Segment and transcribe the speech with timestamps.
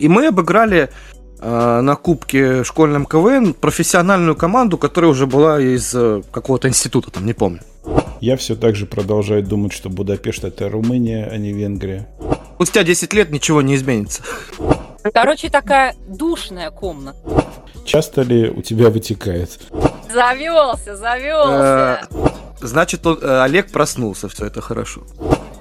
[0.00, 0.88] И мы обыграли
[1.40, 7.26] э, на Кубке школьном КВН профессиональную команду, которая уже была из э, какого-то института, там,
[7.26, 7.60] не помню.
[8.20, 12.08] Я все так же продолжаю думать, что Будапешт это Румыния, а не Венгрия.
[12.54, 14.22] Спустя 10 лет ничего не изменится.
[15.14, 17.18] Короче, такая душная комната.
[17.84, 19.58] Часто ли у тебя вытекает?
[20.12, 22.08] Завелся, завелся.
[22.10, 25.02] Э, Значит, он, э, Олег проснулся, все это хорошо.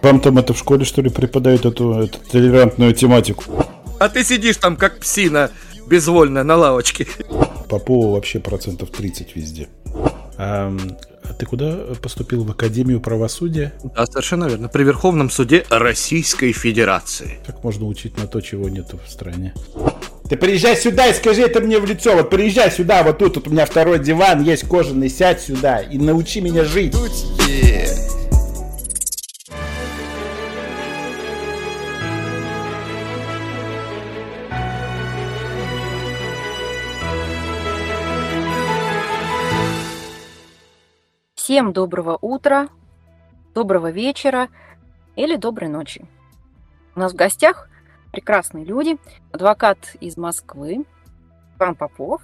[0.02, 3.44] Вам там это в школе, что ли, преподают эту, эту толерантную тематику?
[4.00, 5.52] А ты сидишь там, как псина,
[5.88, 7.08] безвольная на лавочке.
[7.68, 9.68] Попова вообще процентов 30 везде.
[10.38, 10.76] А,
[11.24, 12.46] а ты куда поступил?
[12.46, 13.74] В Академию правосудия?
[13.96, 14.70] Да, совершенно верно.
[14.70, 17.40] При Верховном суде Российской Федерации.
[17.46, 19.54] Как можно учить на то, чего нету в стране?
[20.30, 22.16] Ты приезжай сюда и скажи это мне в лицо.
[22.16, 25.98] Вот приезжай сюда, вот тут, тут у меня второй диван есть кожаный, сядь сюда и
[25.98, 26.96] научи меня жить.
[41.50, 42.70] Всем доброго утра,
[43.56, 44.50] доброго вечера
[45.16, 46.06] или доброй ночи.
[46.94, 47.72] У нас в гостях
[48.12, 48.98] прекрасные люди,
[49.32, 50.86] адвокат из Москвы
[51.58, 52.22] Иван Попов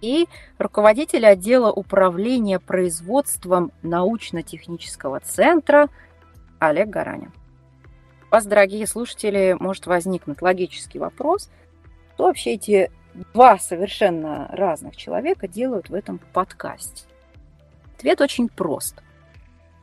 [0.00, 5.88] и руководитель отдела управления производством научно-технического центра
[6.60, 7.32] Олег Гаранин.
[8.30, 11.50] У вас, дорогие слушатели, может возникнуть логический вопрос,
[12.14, 12.92] что вообще эти
[13.34, 17.07] два совершенно разных человека делают в этом подкасте.
[17.98, 18.94] Ответ очень прост.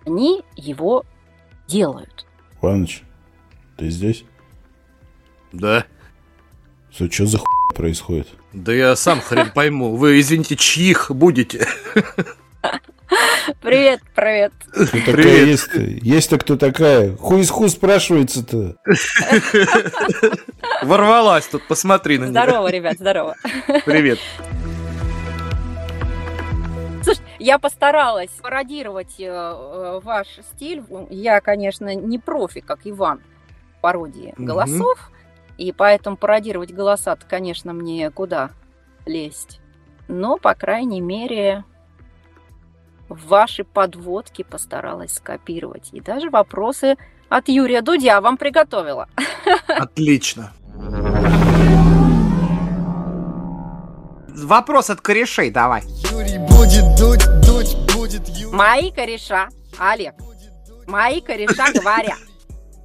[0.06, 1.04] Они его
[1.68, 2.26] делают.
[2.62, 3.04] Иваныч,
[3.76, 4.24] ты здесь?
[5.52, 5.86] Да.
[6.94, 8.30] Что, что за хуй происходит?
[8.54, 9.98] Да я сам хрен пойму.
[9.98, 11.68] Вы, извините, чьих будете?
[13.62, 14.54] Привет, привет.
[14.72, 15.82] Кто такая есть-то?
[15.82, 17.18] Есть-то кто такая?
[17.18, 18.78] Хуй из ху спрашивается-то?
[20.84, 22.32] Ворвалась тут, посмотри на нее.
[22.32, 23.36] Здорово, ребят, здорово.
[23.86, 24.20] Привет.
[27.46, 30.84] Я постаралась пародировать э, э, ваш стиль.
[31.12, 33.22] Я, конечно, не профи, как Иван,
[33.78, 34.47] в пародии Мгм.
[34.47, 35.12] голосов.
[35.59, 38.50] И поэтому пародировать голоса-то, конечно, мне куда
[39.06, 39.62] лезть.
[40.08, 41.64] Но, по крайней мере,
[43.09, 45.90] ваши подводки постаралась скопировать.
[45.92, 46.98] И даже вопросы
[47.30, 49.08] от Юрия Дудя вам приготовила.
[49.68, 50.52] Отлично.
[54.35, 55.84] Вопрос от корешей давай.
[56.12, 58.53] Юрий будет дуть, дуть будет Юрий.
[58.53, 60.13] Мои кореша, Олег,
[60.88, 62.19] мои кореша говорят,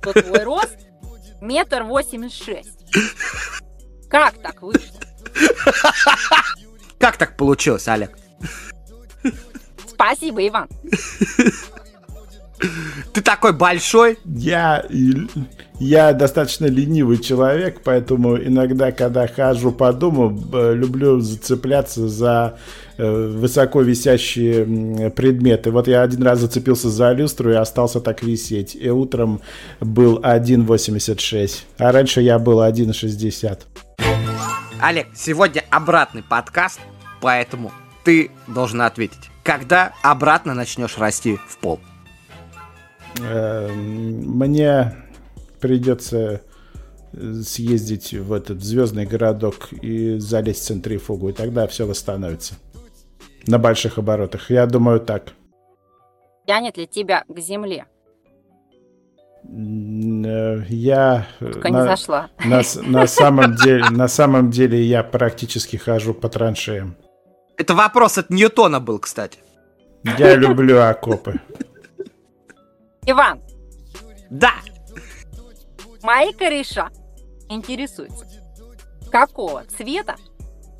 [0.00, 0.76] что твой рост
[1.40, 2.78] метр восемьдесят шесть.
[4.08, 5.00] Как так вышло?
[6.98, 8.16] Как так получилось, Олег?
[9.88, 10.68] Спасибо, Иван.
[13.12, 14.18] Ты такой большой.
[14.24, 14.84] Я,
[15.78, 20.38] я достаточно ленивый человек, поэтому иногда, когда хожу по дому,
[20.74, 22.58] люблю зацепляться за
[22.96, 25.70] э, высоко висящие предметы.
[25.70, 28.76] Вот я один раз зацепился за люстру и остался так висеть.
[28.76, 29.40] И утром
[29.80, 31.62] был 1,86.
[31.78, 33.60] А раньше я был 1,60.
[34.82, 36.80] Олег, сегодня обратный подкаст,
[37.20, 37.70] поэтому
[38.02, 39.30] ты должен ответить.
[39.42, 41.80] Когда обратно начнешь расти в пол?
[43.18, 44.94] Э, Мне
[45.60, 46.40] придется
[47.12, 52.54] э, съездить в этот звездный городок и залезть в центрифугу, и тогда все восстановится.
[53.46, 54.50] На больших оборотах.
[54.50, 55.32] Я думаю так.
[56.46, 57.86] Тянет ли тебя к земле?
[59.44, 62.30] Э, Я э, Пока не на, зашла.
[62.44, 66.96] на на самом деле, на самом деле я практически хожу по траншеям.
[67.56, 69.38] Это вопрос от Ньютона был, кстати.
[70.18, 71.40] Я люблю окопы.
[73.06, 73.40] Иван,
[74.30, 74.52] Да.
[76.02, 76.90] мои кореша
[77.48, 78.26] интересуются.
[79.10, 80.16] Какого цвета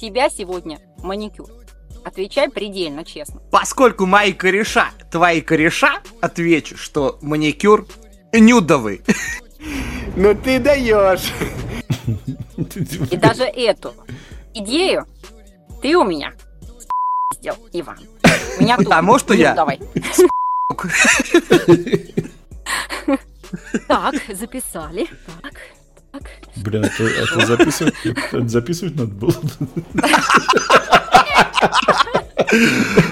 [0.01, 1.49] тебя сегодня маникюр?
[2.05, 3.41] Отвечай предельно честно.
[3.51, 7.87] Поскольку мои кореша, твои кореша, отвечу, что маникюр
[8.33, 9.03] нюдовый.
[10.17, 11.31] Ну ты даешь.
[13.11, 13.93] И даже эту
[14.55, 15.07] идею
[15.83, 16.33] ты у меня
[17.35, 17.99] сделал, Иван.
[18.59, 18.77] У меня.
[18.77, 19.55] Потому что Ну, я-
[21.49, 22.15] Давай.
[23.89, 25.07] Так, записали.
[25.43, 25.55] Так,
[26.13, 26.23] так.
[26.57, 29.35] Блин, это, это записывать, это записывать надо было.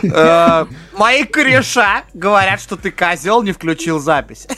[0.02, 0.66] Э,
[0.96, 4.48] Мои кореша говорят, что ты козел, не включил запись.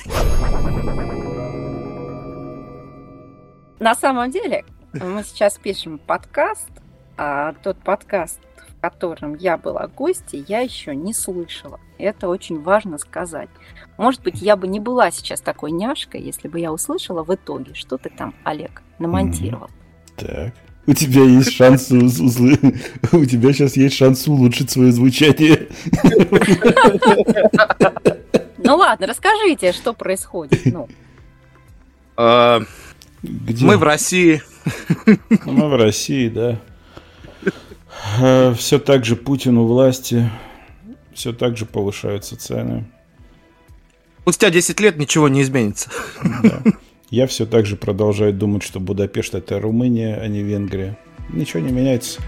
[3.78, 6.68] На самом деле, мы сейчас пишем подкаст,
[7.16, 11.80] а тот подкаст, в котором я была гостьей, я еще не слышала.
[12.00, 13.48] Это очень важно сказать.
[13.98, 17.74] Может быть, я бы не была сейчас такой няшкой, если бы я услышала в итоге,
[17.74, 19.70] что ты там, Олег, намонтировал.
[20.16, 20.54] Так.
[20.86, 25.68] У тебя есть шанс у тебя сейчас есть шанс улучшить свое звучание.
[28.62, 30.60] Ну ладно, расскажите, что происходит.
[30.66, 30.88] Ну,
[32.20, 32.60] Э,
[33.22, 33.64] Где?
[33.64, 34.42] Мы в России.
[35.46, 36.58] Мы в России, да.
[38.54, 40.30] Все так же Путин у власти.
[41.20, 42.90] Все так же повышаются цены.
[44.22, 45.90] Спустя 10 лет ничего не изменится.
[46.42, 46.62] Да.
[47.10, 50.96] Я все так же продолжаю думать, что Будапешт это Румыния, а не Венгрия.
[51.28, 52.22] Ничего не меняется.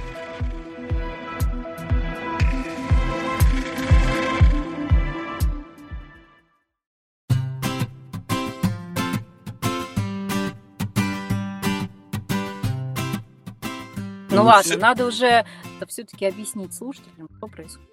[14.28, 15.46] ну Ну, ладно, надо уже
[15.88, 17.91] все-таки объяснить слушателям, что происходит.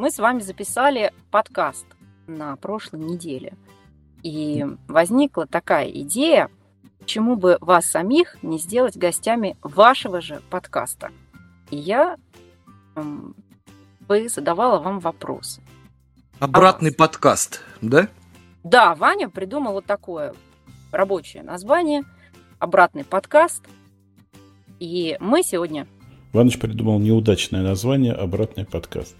[0.00, 1.84] Мы с вами записали подкаст
[2.26, 3.52] на прошлой неделе.
[4.22, 6.48] И возникла такая идея,
[7.00, 11.10] почему бы вас самих не сделать гостями вашего же подкаста.
[11.70, 12.16] И я
[12.96, 13.36] м,
[14.08, 15.60] бы задавала вам вопросы.
[16.38, 18.08] Обратный подкаст, да?
[18.64, 20.32] Да, Ваня придумал вот такое
[20.92, 22.04] рабочее название
[22.58, 23.66] «Обратный подкаст».
[24.78, 25.86] И мы сегодня...
[26.32, 29.14] Иваныч придумал неудачное название «Обратный подкаст».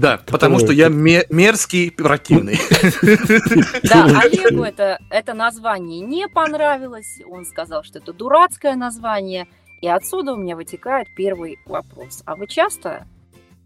[0.00, 2.58] Да, потому что я ме- мерзкий, противный.
[3.82, 7.20] Да, Олегу это, это название не понравилось.
[7.28, 9.46] Он сказал, что это дурацкое название.
[9.80, 12.22] И отсюда у меня вытекает первый вопрос.
[12.26, 13.06] А вы часто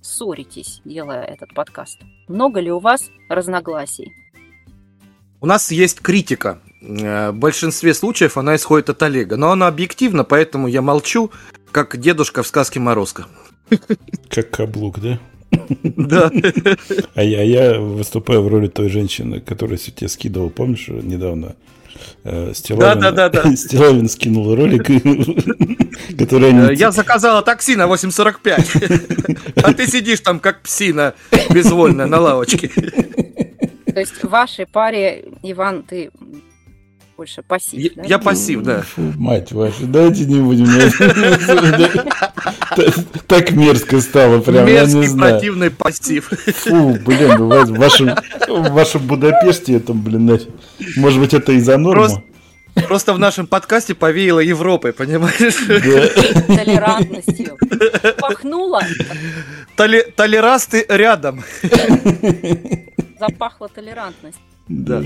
[0.02, 1.98] ссоритесь, делая этот подкаст?
[2.28, 4.12] Много ли у вас разногласий?
[5.40, 6.60] У нас есть критика.
[6.82, 9.36] Э, В большинстве случаев она исходит от Олега.
[9.36, 11.30] Но она объективна, поэтому я молчу,
[11.72, 13.26] как дедушка в сказке Морозко.
[14.28, 15.18] Как каблук, да?
[15.82, 16.30] Да.
[17.14, 21.56] А я, я выступаю в роли той женщины, которая тебе скидывал, помнишь, недавно?
[22.24, 23.56] Э, Стилавин, Да-да-да-да.
[23.56, 24.86] Стилавин скинул ролик,
[26.18, 26.74] который Э, они...
[26.76, 29.38] Я заказала такси на 8.45.
[29.62, 31.14] А ты сидишь там, как псина
[31.50, 32.68] безвольная на лавочке.
[32.68, 36.10] То есть в вашей паре, Иван, ты
[37.20, 38.02] больше пассив, Я да?
[38.08, 38.80] я пассив, да.
[38.80, 40.66] Фу, мать вашу, давайте не будем.
[43.26, 46.30] Так- мерзко стало, прям, Мерзкий, противный пассив.
[46.64, 48.14] Фу, блин, в ва- в вашем,
[48.48, 50.40] в вашем Будапеште этом, блин,
[50.96, 52.06] может быть, это из-за нормы?
[52.06, 52.22] Просто-
[52.88, 55.56] Просто в нашем подкасте повеяло Европой, понимаешь?
[55.68, 56.56] Да.
[56.56, 57.58] Толерантностью.
[58.18, 58.80] Пахнуло,
[59.76, 61.42] Толе- Толерасты рядом.
[63.18, 64.38] запахло толерантность.
[64.68, 65.02] Да.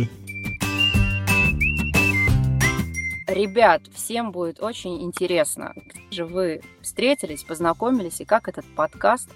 [3.27, 9.31] Ребят, всем будет очень интересно, где же вы встретились, познакомились и как этот подкаст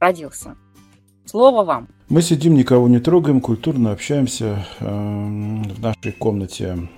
[0.00, 0.56] родился.
[1.24, 1.88] Слово вам.
[2.08, 6.88] Мы сидим, никого не трогаем, культурно общаемся эм, в нашей комнате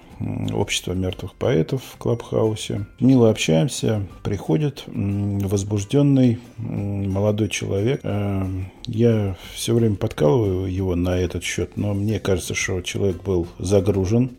[0.52, 2.86] общества мертвых поэтов в Клабхаусе.
[3.00, 8.00] Мило общаемся, приходит возбужденный молодой человек.
[8.04, 13.46] Эм, Я все время подкалываю его на этот счет, но мне кажется, что человек был
[13.58, 14.30] загружен.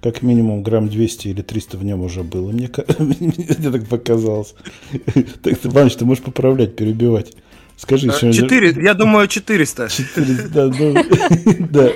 [0.00, 2.52] Как минимум грамм 200 или 300 в нем уже было.
[2.52, 4.54] Мне, мне так показалось.
[5.42, 7.32] Так, Ваныч, ты можешь поправлять, перебивать.
[7.76, 9.88] Скажи, что- Четыре, я думаю, 400.
[9.88, 11.04] Четыре, да, да,
[11.70, 11.92] да.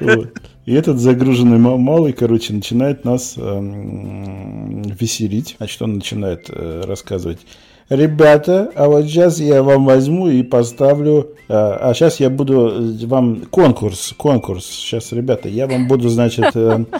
[0.00, 0.40] Вот.
[0.66, 5.54] И этот загруженный ма- малый, короче, начинает нас эм, веселить.
[5.58, 7.38] Значит, он начинает э, рассказывать.
[7.88, 11.34] Ребята, а вот сейчас я вам возьму и поставлю...
[11.48, 13.42] а, а сейчас я буду э, вам...
[13.46, 14.66] Конкурс, конкурс.
[14.66, 16.50] Сейчас, ребята, я вам буду, значит...
[16.54, 16.84] э,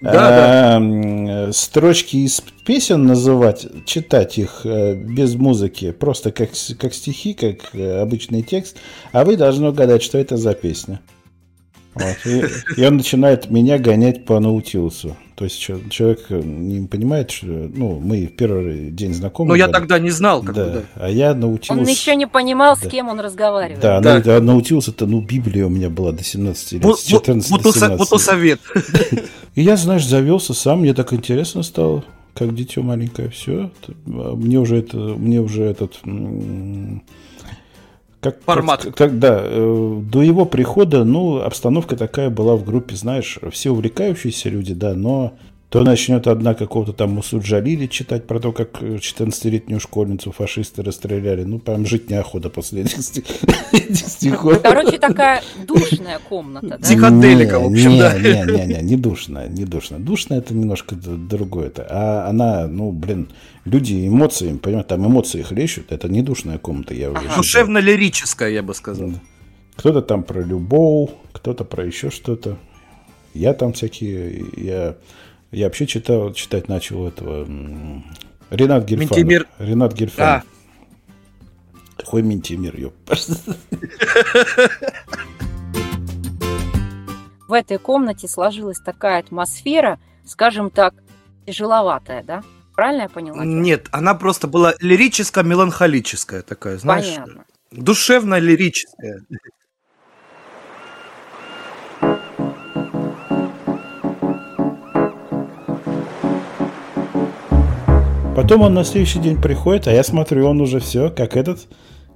[0.00, 7.74] Да, э, строчки из песен называть, читать их без музыки, просто как, как стихи, как
[7.74, 8.76] обычный текст,
[9.12, 11.00] а вы должны угадать, что это за песня.
[11.94, 12.16] Вот.
[12.26, 12.44] И,
[12.76, 15.16] и он начинает меня гонять по наутилусу.
[15.34, 19.48] То есть человек э, не понимает, что ну, мы в первый день знакомы.
[19.48, 19.72] Ну, я были.
[19.74, 20.70] тогда не знал, как бы, да.
[20.72, 20.82] да.
[20.94, 21.72] А я научился...
[21.80, 22.88] Он еще не понимал, с Да.
[22.88, 23.80] кем он разговаривает.
[23.80, 24.22] Да, Да.
[24.24, 27.50] ну, а научился это, ну, Библия у меня была до 17 лет, Вот- с 14
[27.50, 28.60] вот- до вот у со- 17 Вот у совет.
[29.56, 33.70] и я, знаешь, завелся сам, мне так интересно стало, как дитё маленькое, все.
[34.06, 37.02] Мне уже это, мне уже этот м,
[38.24, 38.82] как Формат.
[38.84, 43.70] как- как- да, э, до его прихода, ну, обстановка такая была в группе, знаешь, все
[43.70, 45.34] увлекающиеся люди, да, но
[45.74, 51.42] то начнет одна какого-то там Джалили читать про то, как э, 14-летнюю школьницу фашисты расстреляли.
[51.42, 54.52] Ну, прям жить неохота после этих стихов.
[54.52, 56.78] Ну, Короче, такая душная комната, да?
[56.78, 58.16] Психоделика, в общем, не, да.
[58.16, 59.98] Не, не, не, не душно, не душно.
[59.98, 61.70] Душно это немножко другое.
[61.70, 61.84] -то.
[61.90, 63.26] А она, ну, блин,
[63.64, 67.38] люди эмоции, понимаете, там эмоции хлещут, это не душная комната, я уже считаю.
[67.38, 69.10] Душевно-лирическая, я бы сказал.
[69.74, 72.58] Кто-то там про любовь, кто-то про еще что-то.
[73.34, 74.94] Я там всякие, я
[75.54, 77.44] Я вообще читал, читать начал этого
[78.50, 79.10] Ренат Гельфанов.
[79.16, 80.42] Ментимир- Ренат Гельфанов.
[80.42, 82.02] А.
[82.02, 82.94] Какой Ментимир, ёп.
[87.46, 90.94] В этой комнате сложилась такая атмосфера, скажем так,
[91.46, 92.42] тяжеловатая, да?
[92.74, 93.44] Правильно я поняла?
[93.44, 97.06] Нет, она просто была лирическо-меланхолическая такая, знаешь.
[97.14, 97.44] Понятно.
[97.70, 99.20] Душевно-лирическая.
[108.34, 111.68] Потом он на следующий день приходит, а я смотрю, он уже все, как этот,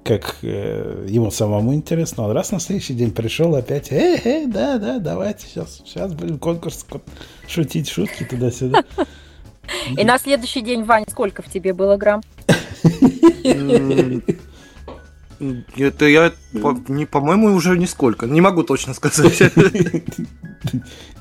[0.03, 2.25] как э, ему самому интересно.
[2.25, 6.37] Он раз на следующий день пришел опять, эй, эй, да, да, давайте сейчас, сейчас будем
[6.37, 7.01] конкурс ко-
[7.47, 8.83] шутить шутки туда-сюда.
[9.97, 12.21] И на следующий день, Ваня, сколько в тебе было грамм?
[15.77, 16.31] Это я,
[16.61, 18.25] по- не, по-моему, уже нисколько.
[18.25, 19.39] Не могу точно сказать.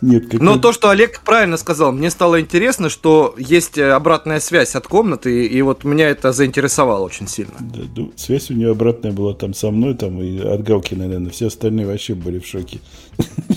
[0.01, 4.41] Нет, как Но то, что Олег правильно сказал, мне стало интересно, что есть э, обратная
[4.41, 7.55] связь от комнаты, и вот меня это заинтересовало очень сильно.
[7.61, 11.31] Да, ну, связь у нее обратная была там со мной, там и от Галкина, наверное.
[11.31, 12.81] Все остальные вообще были в шоке.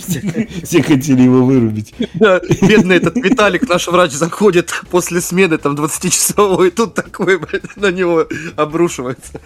[0.64, 1.94] Все- хотели его вырубить.
[2.16, 7.40] Да, бедный этот Виталик, наш врач, заходит после смены там 20-часовой, и тут такой
[7.76, 9.40] на него обрушивается.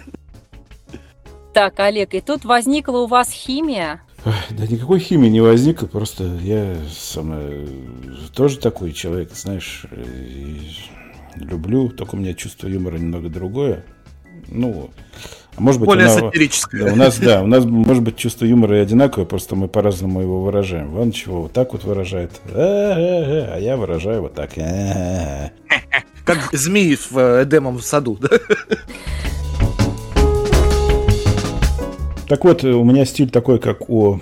[1.56, 4.02] Так, Олег, и тут возникла у вас химия.
[4.50, 7.66] Да никакой химии не возникло, просто я сам э,
[8.34, 9.86] тоже такой человек, знаешь,
[11.34, 13.86] люблю, только у меня чувство юмора немного другое.
[14.48, 14.90] Ну,
[15.56, 16.84] а может быть, Более она- сатирическое.
[16.84, 20.20] Да, у нас, да, у нас, может быть, чувство юмора и одинаковое, просто мы по-разному
[20.20, 20.90] его выражаем.
[20.90, 24.50] Ван чего вот так вот выражает, а я выражаю вот так.
[26.26, 28.18] Как змеи в э, Эдемом саду.
[32.28, 34.20] Так вот, у меня стиль такой, как у,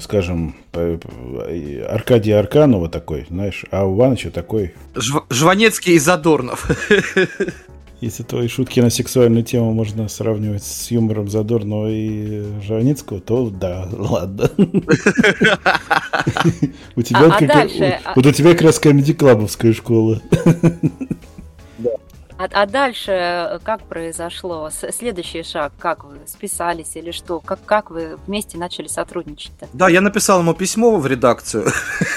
[0.00, 6.68] скажем, Аркадия Арканова такой, знаешь, а у Ивановича такой Жв- Жванецкий и Задорнов.
[8.00, 13.88] Если твои шутки на сексуальную тему можно сравнивать с юмором Задорнова и Жваницкого, то да,
[13.92, 14.50] ладно.
[16.96, 17.98] У тебя А- а как- дальше?
[18.14, 20.20] вот у тебя как раз комедий-клабовская школа.
[22.38, 24.70] А, а дальше э, как произошло?
[24.70, 27.40] Следующий шаг, как вы списались или что?
[27.40, 29.66] Как, как вы вместе начали сотрудничать-то?
[29.72, 31.64] Да, я написал ему письмо в редакцию.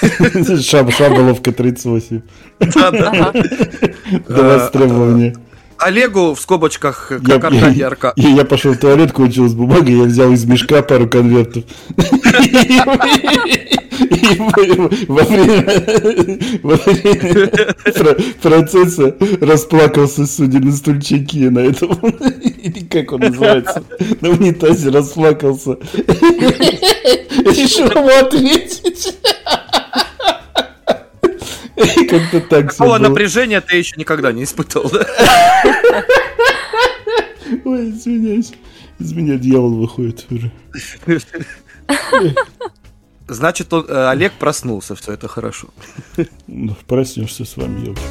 [0.60, 2.22] Шаб- Шаболовка 38.
[2.60, 3.32] Да, да.
[4.28, 5.34] До востребования.
[5.78, 8.12] Олегу в скобочках, Я- как Аркадий Арка.
[8.14, 11.64] И я пошел в туалет, кончилась бумага, я взял из мешка пару конвертов.
[14.22, 15.64] Во время,
[18.40, 23.82] процесса расплакался, судя на стульчике на этом, или как он называется,
[24.20, 25.78] на унитазе расплакался.
[27.32, 29.14] Решил ему ответить.
[32.08, 32.98] Как-то так было.
[32.98, 35.06] напряжения ты еще никогда не испытывал, да?
[37.64, 38.52] Ой, извиняюсь.
[38.98, 40.52] Из меня дьявол выходит уже.
[43.32, 45.68] Значит, он- э, Олег проснулся, все это хорошо.
[46.46, 48.02] Ну, проснешься с вами, елки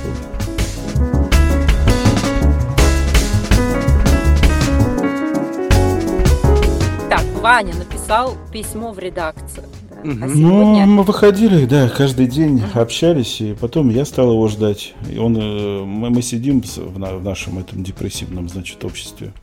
[7.09, 9.65] Так, Ваня написал письмо в редакцию.
[9.91, 9.97] да.
[10.03, 10.19] А Мгм.
[10.21, 14.93] Ну, сегодня мы выходили, да, каждый день общались, и потом я стал его ждать.
[15.11, 19.33] И он, э, мы, мы сидим в, на- в нашем этом депрессивном, значит, обществе.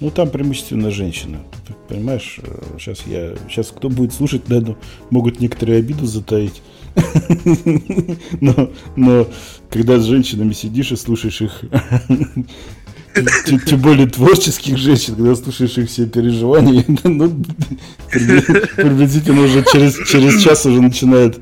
[0.00, 1.38] Ну, там преимущественно женщины.
[1.66, 2.40] Ты понимаешь,
[2.78, 4.76] сейчас я, сейчас кто будет слушать, наверное,
[5.10, 6.62] могут некоторые обиду затаить.
[8.40, 9.28] Но, но
[9.70, 11.62] когда с женщинами сидишь и слушаешь их,
[13.46, 17.44] тем- более творческих женщин, когда слушаешь их все переживания, ну,
[18.10, 18.40] при-
[18.74, 21.38] приблизительно уже через, через час уже начинает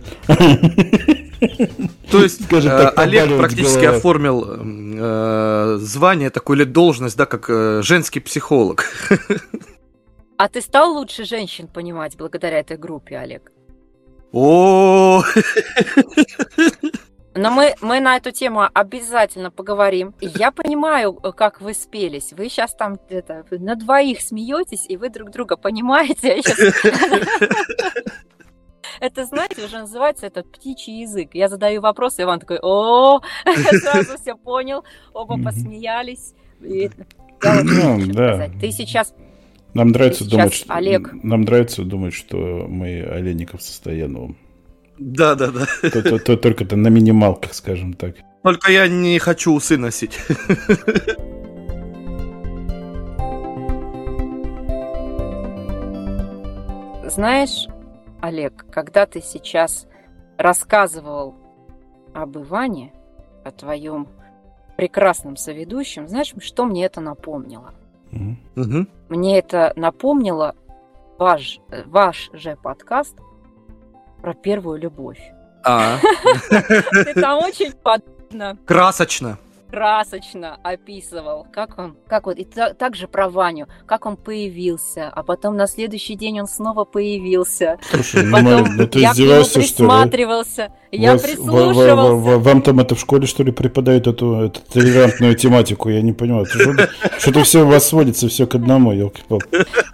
[2.11, 4.59] То есть э, так, Олег практически оформил
[4.99, 8.85] э, звание такое или должность, да, как э, женский психолог.
[10.37, 13.50] А ты стал лучше женщин понимать благодаря этой группе, Олег?
[14.33, 15.23] О,
[17.35, 20.14] Но мы, мы на эту тему обязательно поговорим.
[20.21, 22.33] Я понимаю, э, как вы спелись.
[22.33, 26.40] Вы сейчас там это, на двоих смеетесь, и вы друг друга понимаете.
[29.00, 31.30] Это, знаете, уже называется этот птичий язык.
[31.35, 33.21] Я задаю вопрос, и Иван такой, о,
[33.83, 36.35] сразу все понял, оба посмеялись.
[36.61, 36.90] И
[37.42, 38.35] я вот Ну, хочу да.
[38.35, 39.14] сказать, Ты сейчас
[39.75, 41.12] Нам нравится Сейчас думать, что Олег.
[41.23, 42.37] нам нравится думать, что
[42.68, 44.37] мы Олейников со Стояновым.
[44.99, 45.66] да, да, да.
[45.90, 48.16] То- то- то- Только-то на минималках, скажем так.
[48.42, 50.18] Только я не хочу усы носить.
[57.07, 57.66] Знаешь,
[58.21, 59.87] Олег, когда ты сейчас
[60.37, 61.35] рассказывал
[62.15, 62.93] об Иване,
[63.45, 64.09] о твоем
[64.77, 67.75] прекрасном соведущем, знаешь, что мне это напомнило?
[68.11, 68.89] Мгм.
[69.09, 70.55] Мне это напомнило
[71.19, 73.17] ваш, ваш же подкаст
[74.21, 75.21] про первую любовь.
[75.65, 75.99] А,
[76.51, 79.39] Ты там очень подробно, красочно.
[79.71, 85.23] Красочно описывал, как он, как вот, и та- также про Ваню, как он появился, а
[85.23, 87.79] потом на следующий день он снова появился.
[87.91, 89.89] Слушай, ну, Потом ну ты я к нему издеваешься, что ли?
[89.89, 91.97] присматривался, я Вас- прислушивался.
[91.97, 95.89] ва- ва- ва- Вам там это в школе, что ли, преподают эту, эту толерантную тематику?
[95.91, 96.47] Я не понимаю.
[97.19, 99.49] Что-то все у вас сводится все к одному, елки палки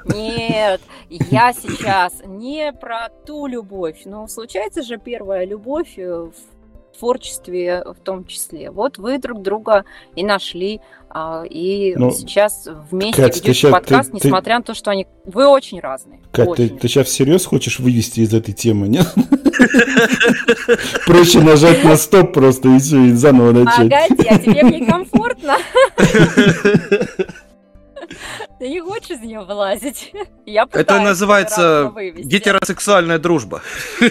[0.06, 4.02] Нет, я сейчас не про ту любовь.
[4.04, 6.53] Ну, случается же первая любовь э, в
[6.98, 8.70] творчестве в том числе.
[8.70, 9.84] Вот вы друг друга
[10.16, 14.56] и нашли, а, и Ну, сейчас вместе Кать, ты ведете щас- подкаст, ты- ты- несмотря
[14.58, 15.06] на то, что они...
[15.24, 16.20] Вы очень разные.
[16.32, 16.78] Как, ты, очень.
[16.78, 19.06] ты сейчас всерьез хочешь вывести из этой темы, нет?
[21.06, 23.90] Проще нажать на стоп просто и все, и заново начать.
[24.08, 25.56] Погоди, а тебе мне комфортно?
[28.58, 30.12] Ты не хочешь из нее вылазить?
[30.46, 33.62] Я Это называется гетеросексуальная дружба.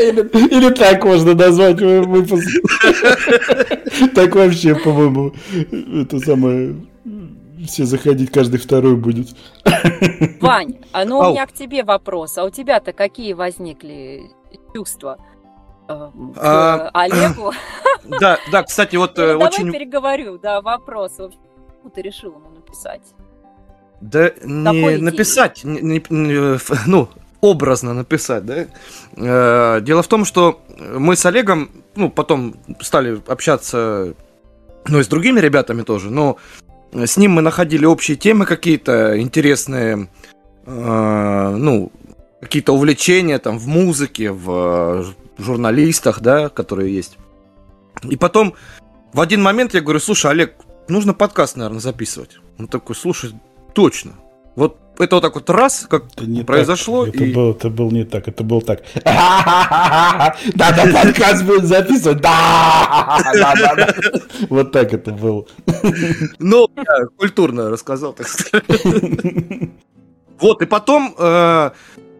[0.00, 2.46] Или, или так можно назвать вы- выпуск.
[4.14, 5.32] Так вообще, по-моему,
[6.02, 6.76] это самое...
[7.66, 9.28] Все заходить каждый второй будет.
[10.40, 11.32] Вань, а ну у Ау.
[11.32, 12.38] меня к тебе вопрос.
[12.38, 14.30] А у тебя-то какие возникли
[14.72, 15.18] чувства
[15.88, 15.92] э,
[16.34, 17.52] к А, Олегу?
[18.20, 19.72] Да, да, кстати, вот э, Ну, Давай очень...
[19.72, 21.12] переговорю, да, вопрос.
[21.16, 23.02] Почему ты решил ему написать?
[24.00, 25.00] Да Какой не идеей?
[25.02, 27.08] написать, не- не- ф- ну,
[27.40, 28.66] образно написать, да.
[29.16, 34.14] Э, Дело в том, что мы с Олегом, ну, потом стали общаться,
[34.86, 36.38] ну, и с другими ребятами тоже, но
[36.92, 40.08] с ним мы находили общие темы какие-то интересные,
[40.66, 41.92] э, ну,
[42.40, 45.06] какие-то увлечения там в музыке, в
[45.38, 47.18] журналистах, да, которые есть.
[48.02, 48.54] И потом
[49.12, 50.54] в один момент я говорю, слушай, Олег,
[50.88, 52.38] нужно подкаст, наверное, записывать.
[52.58, 53.32] Он такой, слушай,
[53.74, 54.12] точно.
[54.56, 57.14] Вот это вот так вот раз, как Это не произошло, так.
[57.14, 58.82] Это, и- был, это был не так, это был так.
[59.04, 62.20] Да, да, подкаст будет записывать.
[62.20, 63.94] Да, да, да, да.
[64.48, 65.44] Вот так это было.
[66.38, 68.64] Ну, я культурно рассказал, так сказать.
[70.40, 71.70] Вот, и потом э,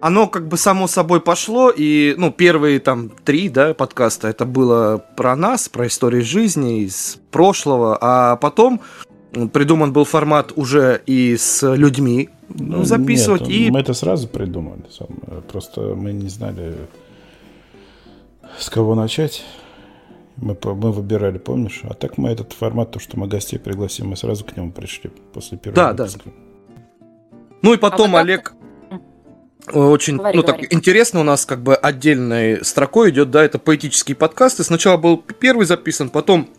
[0.01, 5.03] оно как бы само собой пошло, и, ну, первые там три, да, подкаста, это было
[5.17, 8.81] про нас, про истории жизни, из прошлого, а потом
[9.53, 14.83] придуман был формат уже и с людьми ну, записывать, нет, и Мы это сразу придумали.
[14.91, 15.09] сам.
[15.51, 16.75] Просто мы не знали,
[18.59, 19.45] с кого начать.
[20.37, 21.81] Мы, мы выбирали, помнишь?
[21.83, 25.11] А так мы этот формат, то, что мы гостей пригласим, мы сразу к нему пришли
[25.33, 26.05] после первого Да, да.
[26.05, 26.31] выпуска.
[27.61, 28.53] Ну и потом вот как Олег
[29.73, 30.69] э, очень, Говори, ну так говори.
[30.71, 34.63] интересно у нас как бы отдельной строкой идет, да, это поэтические подкасты.
[34.63, 36.58] Сначала был первый записан, потом э,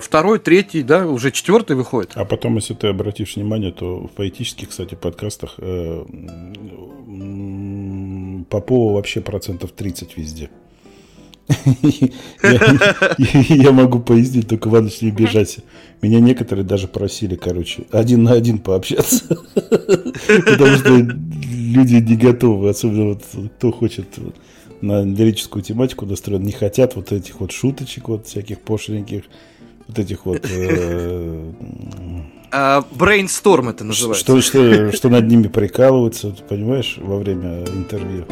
[0.00, 2.12] второй, третий, да, уже четвертый выходит.
[2.14, 6.04] А потом, если ты обратишь внимание, то в поэтических, кстати, подкастах э,
[8.48, 10.50] Попова вообще процентов 30 везде.
[13.48, 15.62] Я могу пояснить, только Иваныч не обижайся.
[16.02, 19.24] Меня некоторые даже просили, короче, один на один пообщаться.
[19.54, 23.22] Потому что люди не готовы, особенно вот
[23.56, 24.06] кто хочет
[24.80, 29.24] на лирическую тематику настроен, не хотят вот этих вот шуточек, вот всяких пошленьких,
[29.86, 31.52] вот этих вот э,
[32.50, 34.24] А, Brainstorm это называется.
[34.24, 38.24] что, что, что над ними прикалываются, понимаешь, во время интервью.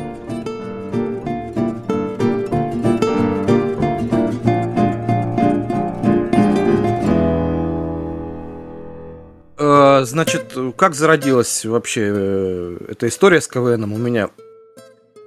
[9.59, 14.31] Э, Значит, как зародилась вообще э, эта история с КВНом у меня?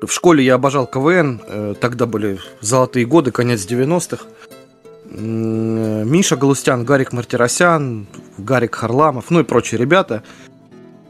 [0.01, 4.25] В школе я обожал КВН, э, тогда были золотые годы, конец 90-х.
[5.11, 8.07] М, Миша Галустян, Гарик Мартиросян,
[8.37, 10.23] Гарик Харламов, ну и прочие ребята,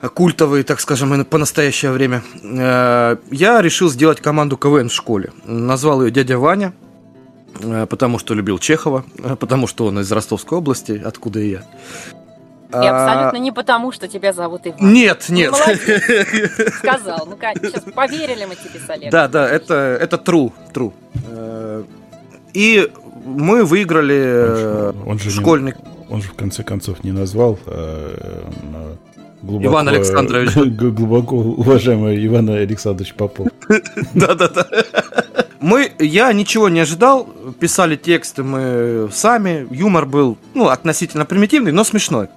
[0.01, 2.23] э, культовые, так скажем, по настоящее время.
[2.43, 5.31] Э, Я решил сделать команду КВН в школе.
[5.45, 6.73] Назвал ее дядя Ваня,
[7.61, 11.63] э, потому что любил Чехова, э, потому что он из Ростовской области, откуда и я.
[12.69, 14.93] И А, абсолютно не потому, что тебя зовут Иван.
[14.93, 15.51] Нет, нет.
[15.51, 16.75] молодец.
[16.77, 17.27] Сказал.
[17.27, 19.09] Ну, сейчас поверили мы тебе с Олегом.
[19.09, 20.93] Да, да, это, это true, true.
[21.27, 21.83] Э,
[22.53, 22.91] И
[23.25, 25.73] мы выиграли э, Он же не- школьный...
[26.09, 28.95] Он же в конце концов не назвал э, э,
[29.41, 30.53] глубоко, Иван Александрович.
[30.77, 33.47] глубоко уважаемый Иван Александрович Попов.
[34.13, 34.67] Да, да, да.
[35.59, 37.27] Мы, я ничего не ожидал,
[37.59, 42.29] писали тексты мы сами, юмор был, ну, относительно примитивный, но смешной.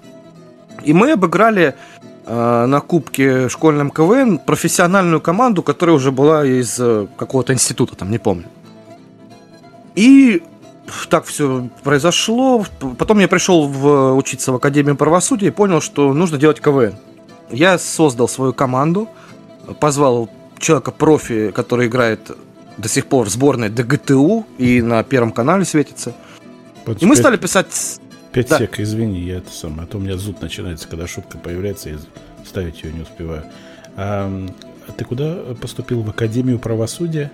[0.84, 1.74] И мы обыграли
[2.26, 8.10] э, на кубке школьном КВН профессиональную команду, которая уже была из э, какого-то института, там,
[8.10, 8.46] не помню.
[9.94, 10.42] И
[11.08, 12.64] так все произошло.
[12.98, 16.94] Потом я пришел в, учиться в Академию правосудия и понял, что нужно делать КВН.
[17.50, 19.08] Я создал свою команду,
[19.80, 22.30] позвал человека-профи, который играет
[22.78, 26.14] до сих пор в сборной ДГТУ и на Первом канале светится.
[26.86, 28.00] Вот И мы стали писать...
[28.32, 28.58] Пять Да.
[28.58, 29.82] сек, извини, я это самое.
[29.82, 31.96] А то у меня зуд начинается, когда шутка появляется, и
[32.46, 33.44] ставить ее не успеваю.
[33.96, 34.46] А,
[34.88, 36.02] а ты куда поступил?
[36.02, 37.30] В Академию правосудия?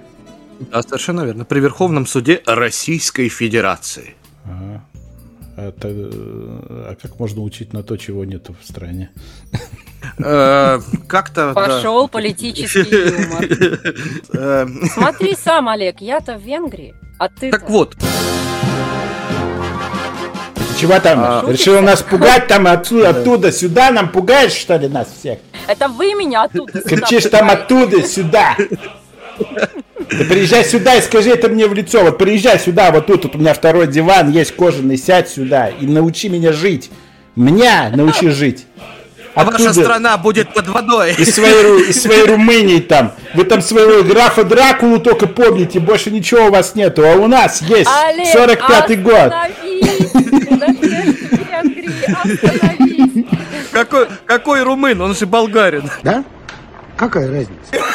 [0.73, 1.45] Да, совершенно верно.
[1.45, 4.15] При Верховном суде Российской Федерации.
[4.45, 4.85] Ага.
[5.57, 9.11] А, та- а как можно учить на то, чего нету в стране?
[10.19, 11.53] Э, Как-то...
[11.55, 13.45] Пошел политический юмор.
[14.35, 17.97] Э, Смотри сам, Олег, я-то в Венгрии, а ты Так вот,
[20.79, 21.19] Чего там?
[21.21, 21.45] А.
[21.49, 23.91] Решил нас пугать там отсюда, оттуда, сюда?
[23.91, 25.39] Нам пугаешь, что ли, нас всех?
[25.67, 28.57] Это вы меня оттуда Кричишь там оттуда, сюда.
[29.37, 32.03] Ты приезжай сюда и скажи это мне в лицо.
[32.03, 35.87] Вот приезжай сюда, вот тут, тут у меня второй диван есть кожаный, сядь сюда и
[35.87, 36.91] научи меня жить.
[37.37, 38.67] Меня научи жить.
[39.39, 41.15] А ваша Оттуда, страна будет под водой.
[41.17, 43.13] Из своей, из своей Румынии там.
[43.35, 47.07] Вы там своего графа Дракулу только помните, больше ничего у вас нету.
[47.07, 49.33] А у нас есть Олег, 45-й год.
[53.71, 55.01] Какой, какой румын?
[55.01, 55.89] Он же болгарин.
[56.03, 56.25] Да?
[56.97, 57.87] Какая разница?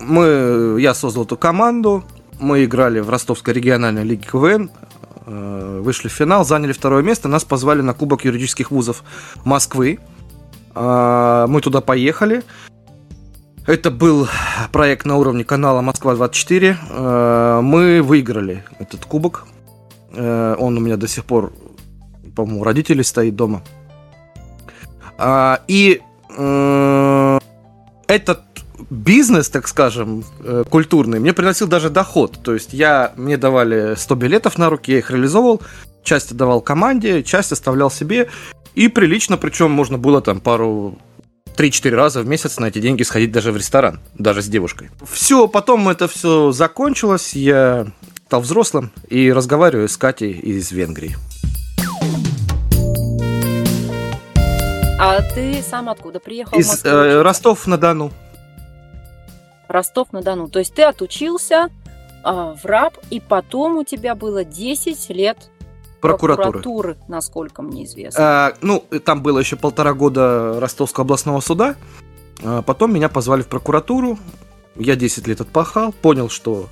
[0.00, 2.04] Мы, я создал эту команду.
[2.38, 4.70] Мы играли в Ростовской региональной лиге КВН.
[5.26, 7.28] Э, Вышли в финал, заняли второе место.
[7.28, 9.02] Нас позвали на Кубок юридических вузов
[9.44, 9.98] Москвы.
[10.74, 12.42] А, Мы туда поехали.
[13.66, 14.28] Это был
[14.72, 16.76] проект на уровне канала Москва-24.
[16.90, 19.46] Э, Мы выиграли этот кубок.
[20.12, 21.52] Э, Он у меня до сих пор,
[22.36, 23.62] по-моему, у родителей стоит дома.
[25.18, 26.00] А, И
[28.08, 28.42] этот
[28.94, 32.38] бизнес, так скажем, э, культурный, мне приносил даже доход.
[32.42, 35.62] То есть я, мне давали 100 билетов на руки, я их реализовывал,
[36.02, 38.30] часть отдавал команде, часть оставлял себе.
[38.74, 40.98] И прилично, причем можно было там пару
[41.56, 44.90] 3-4 раза в месяц на эти деньги сходить даже в ресторан, даже с девушкой.
[45.08, 47.86] Все, потом это все закончилось, я
[48.26, 51.16] стал взрослым и разговариваю с Катей из Венгрии.
[54.98, 56.58] А ты сам откуда приехал?
[56.58, 57.22] Из э?
[57.22, 58.10] Ростов-на-Дону.
[59.74, 60.48] Ростов-на-Дону.
[60.48, 61.68] То есть ты отучился
[62.22, 65.50] а, в РАБ, и потом у тебя было 10 лет
[66.00, 66.52] Прокуратуры.
[66.60, 68.20] прокуратуры, насколько мне известно.
[68.22, 71.76] А, ну, там было еще полтора года Ростовского областного суда.
[72.42, 74.18] А потом меня позвали в прокуратуру.
[74.76, 76.68] Я 10 лет отпахал, понял, что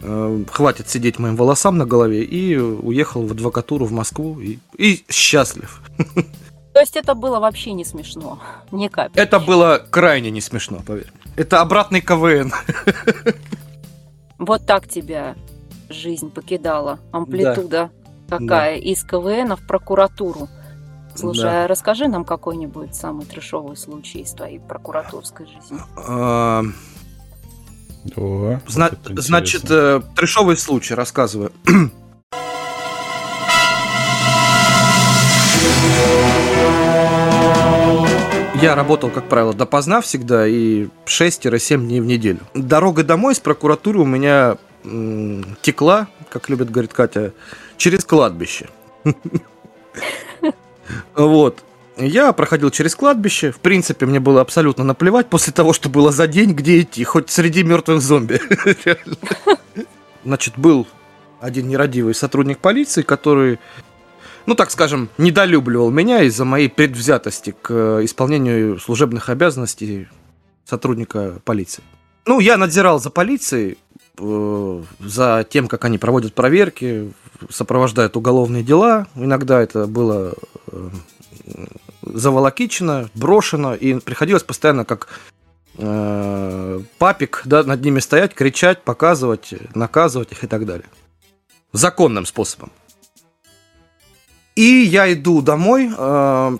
[0.00, 4.40] э, хватит сидеть моим волосам на голове, и уехал в адвокатуру в Москву.
[4.40, 5.82] И, и счастлив.
[6.72, 8.38] То есть это было вообще не смешно.
[8.70, 9.20] Ни капли.
[9.20, 11.12] Это было крайне не смешно, поверь.
[11.36, 12.52] Это обратный КВН.
[14.38, 15.34] Вот так тебя
[15.88, 16.98] жизнь покидала.
[17.12, 17.90] Амплитуда
[18.28, 18.76] какая.
[18.76, 20.48] Из КВН в прокуратуру.
[21.14, 21.64] Слушай, Да.
[21.64, 25.78] а расскажи нам какой-нибудь самый трешовый случай из твоей прокуратурской жизни.
[25.96, 26.62] А,
[28.16, 31.52] О, зна- вот значит, э, трешовый случай, рассказываю.
[38.62, 42.38] Я работал, как правило, допоздна всегда и 6-7 дней в неделю.
[42.54, 44.56] Дорога домой из прокуратуры у меня
[45.62, 47.32] текла, как любит говорить Катя,
[47.76, 48.68] через кладбище.
[51.14, 51.64] Вот.
[51.96, 53.50] Я проходил через кладбище.
[53.50, 57.30] В принципе, мне было абсолютно наплевать после того, что было за день, где идти, хоть
[57.30, 58.40] среди мертвых зомби.
[60.24, 60.86] Значит, был
[61.40, 63.58] один нерадивый сотрудник полиции, который,
[64.46, 70.08] ну так скажем, недолюбливал меня из-за моей предвзятости к э, исполнению служебных обязанностей
[70.64, 71.82] сотрудника полиции.
[72.26, 73.78] Ну, я надзирал за полицией,
[74.18, 77.12] э, за тем, как они проводят проверки,
[77.50, 79.06] сопровождают уголовные дела.
[79.16, 80.34] Иногда это было
[80.68, 80.88] э,
[82.02, 85.08] заволокичено, брошено, и приходилось постоянно как
[85.78, 90.86] э, папик да, над ними стоять, кричать, показывать, наказывать их и так далее.
[91.72, 92.70] Законным способом.
[94.54, 96.58] И я иду домой, э,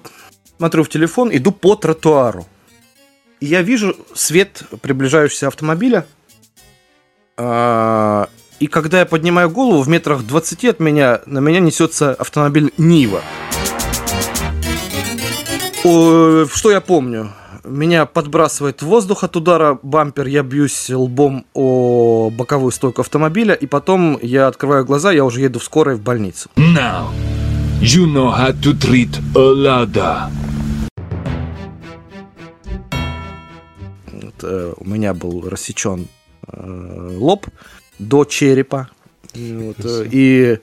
[0.57, 2.46] смотрю в телефон, иду по тротуару.
[3.40, 6.07] И я вижу свет приближающегося автомобиля.
[7.37, 8.28] А,
[8.61, 13.20] И когда я поднимаю голову, в метрах 20 от меня на меня несется автомобиль Нива.
[15.83, 17.33] Что я помню?
[17.64, 24.16] Меня подбрасывает воздух от удара бампер, я бьюсь лбом о боковую стойку автомобиля, и потом
[24.22, 26.48] я открываю глаза, я уже еду в скорой в больницу.
[27.83, 30.31] You know how to treat a ladder.
[34.12, 36.07] Вот, э, у меня был рассечен
[36.47, 37.47] э, лоб
[37.99, 38.88] до черепа.
[39.35, 40.59] И, вот, э, и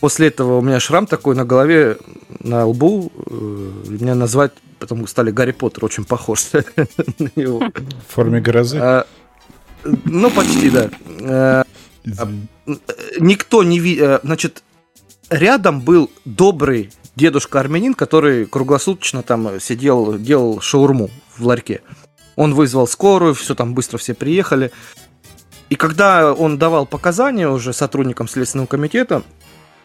[0.00, 1.96] после этого у меня шрам такой на голове,
[2.40, 3.10] на лбу.
[3.30, 3.32] э,
[3.88, 7.60] меня назвать, потому стали Гарри Поттер, очень похож на него.
[7.60, 8.76] В форме грозы.
[8.78, 9.06] А,
[10.04, 10.90] Ну, почти, да.
[11.20, 11.64] Э,
[12.04, 12.48] Извини.
[13.20, 14.20] Никто не видел...
[14.22, 14.62] Значит,
[15.32, 21.82] рядом был добрый дедушка-армянин, который круглосуточно там сидел, делал шаурму в ларьке.
[22.36, 24.70] Он вызвал скорую, все там быстро все приехали.
[25.70, 29.22] И когда он давал показания уже сотрудникам Следственного комитета,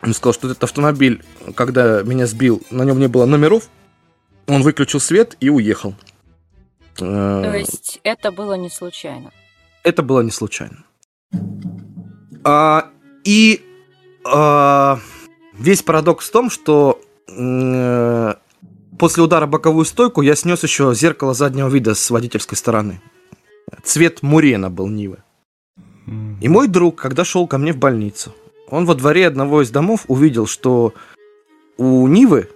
[0.01, 1.23] он сказал, что этот автомобиль,
[1.55, 3.69] когда меня сбил, на нем не было номеров,
[4.47, 5.95] он выключил свет и уехал.
[6.99, 9.31] Э, То есть это было не случайно.
[9.83, 10.83] это было не случайно.
[12.43, 12.89] А,
[13.23, 13.61] и
[14.25, 14.99] а,
[15.59, 18.33] весь парадокс в том, что э,
[18.97, 23.01] после удара в боковую стойку я снес еще зеркало заднего вида с водительской стороны.
[23.83, 25.17] Цвет Мурена был Нивы.
[26.39, 28.33] И мой друг, когда шел ко мне в больницу,
[28.69, 30.93] он во дворе одного из домов увидел, что
[31.77, 32.49] у Нивы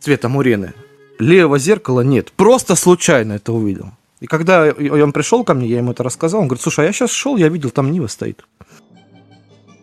[0.00, 0.74] цвета Мурены
[1.18, 2.32] левого зеркала нет.
[2.32, 3.90] Просто случайно это увидел.
[4.20, 6.92] И когда он пришел ко мне, я ему это рассказал, он говорит, слушай, а я
[6.92, 8.44] сейчас шел, я видел, там Нива стоит.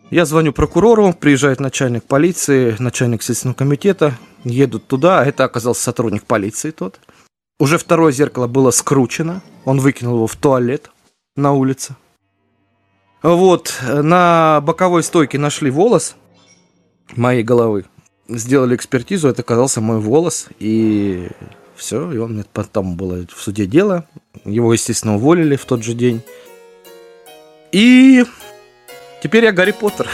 [0.09, 6.23] Я звоню прокурору, приезжает начальник полиции, начальник следственного комитета, едут туда, а это оказался сотрудник
[6.23, 6.99] полиции тот.
[7.59, 10.89] Уже второе зеркало было скручено, он выкинул его в туалет
[11.35, 11.95] на улице.
[13.21, 16.15] Вот, на боковой стойке нашли волос
[17.15, 17.85] моей головы.
[18.27, 20.47] Сделали экспертизу, это оказался мой волос.
[20.59, 21.27] И
[21.75, 24.07] все, и он мне потом было в суде дело.
[24.45, 26.21] Его, естественно, уволили в тот же день.
[27.71, 28.25] И
[29.21, 30.07] теперь я Гарри Поттер.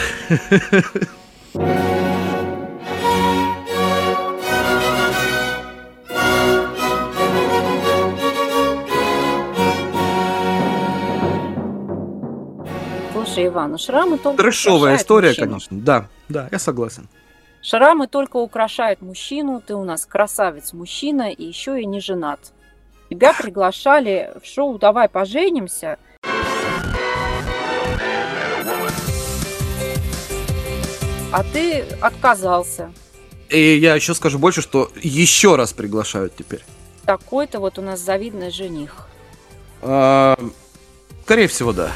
[13.12, 15.46] Слушай, Иван, ну шрамы только Трэшовая история, мужчину.
[15.46, 15.78] конечно.
[15.80, 17.08] Да, да, я согласен.
[17.62, 22.40] Шрамы только украшают мужчину, ты у нас красавец-мужчина и еще и не женат.
[23.10, 25.98] Тебя приглашали в шоу «Давай поженимся».
[31.36, 32.90] А ты отказался.
[33.50, 36.64] И я еще скажу больше, что еще раз приглашают теперь.
[37.04, 39.06] Такой-то вот у нас завидный жених.
[39.82, 40.38] А,
[41.24, 41.90] Скорее всего, да.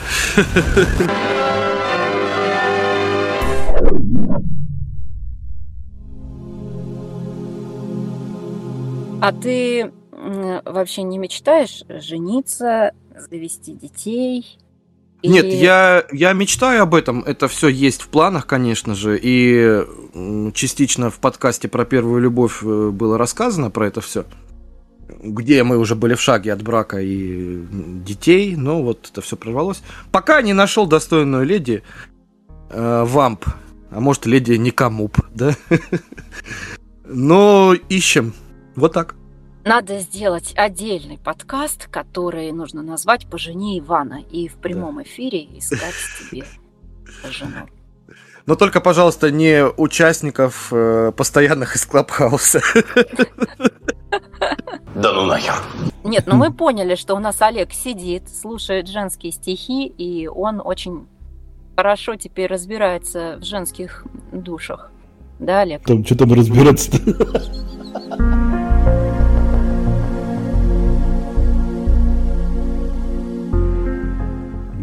[9.22, 9.90] А ты
[10.66, 14.58] вообще не мечтаешь жениться, завести детей?
[15.22, 17.20] Нет, Или- я, я мечтаю об этом.
[17.20, 19.18] Это все есть в планах, конечно же.
[19.20, 19.84] И
[20.54, 24.24] частично в подкасте про первую любовь э, было рассказано про это все.
[25.22, 28.56] Где мы уже были в шаге от брака и детей.
[28.56, 29.82] Но вот это все прорвалось.
[30.10, 31.82] Пока не нашел достойную леди
[32.70, 33.44] э, вамп.
[33.90, 35.54] А может, леди Никамуп, да?
[37.04, 38.32] Но ищем.
[38.76, 39.16] Вот так.
[39.64, 45.94] Надо сделать отдельный подкаст, который нужно назвать «Пожени Ивана» и в прямом эфире искать
[46.30, 46.44] тебе
[47.30, 47.68] жену.
[48.46, 52.62] Но только, пожалуйста, не участников э, постоянных из Клабхауса.
[54.94, 55.54] Да ну нахер.
[56.04, 61.06] Нет, ну мы поняли, что у нас Олег сидит, слушает женские стихи, и он очень
[61.76, 64.90] хорошо теперь разбирается в женских душах.
[65.38, 65.84] Да, Олег?
[65.84, 68.59] Там что там разбираться-то?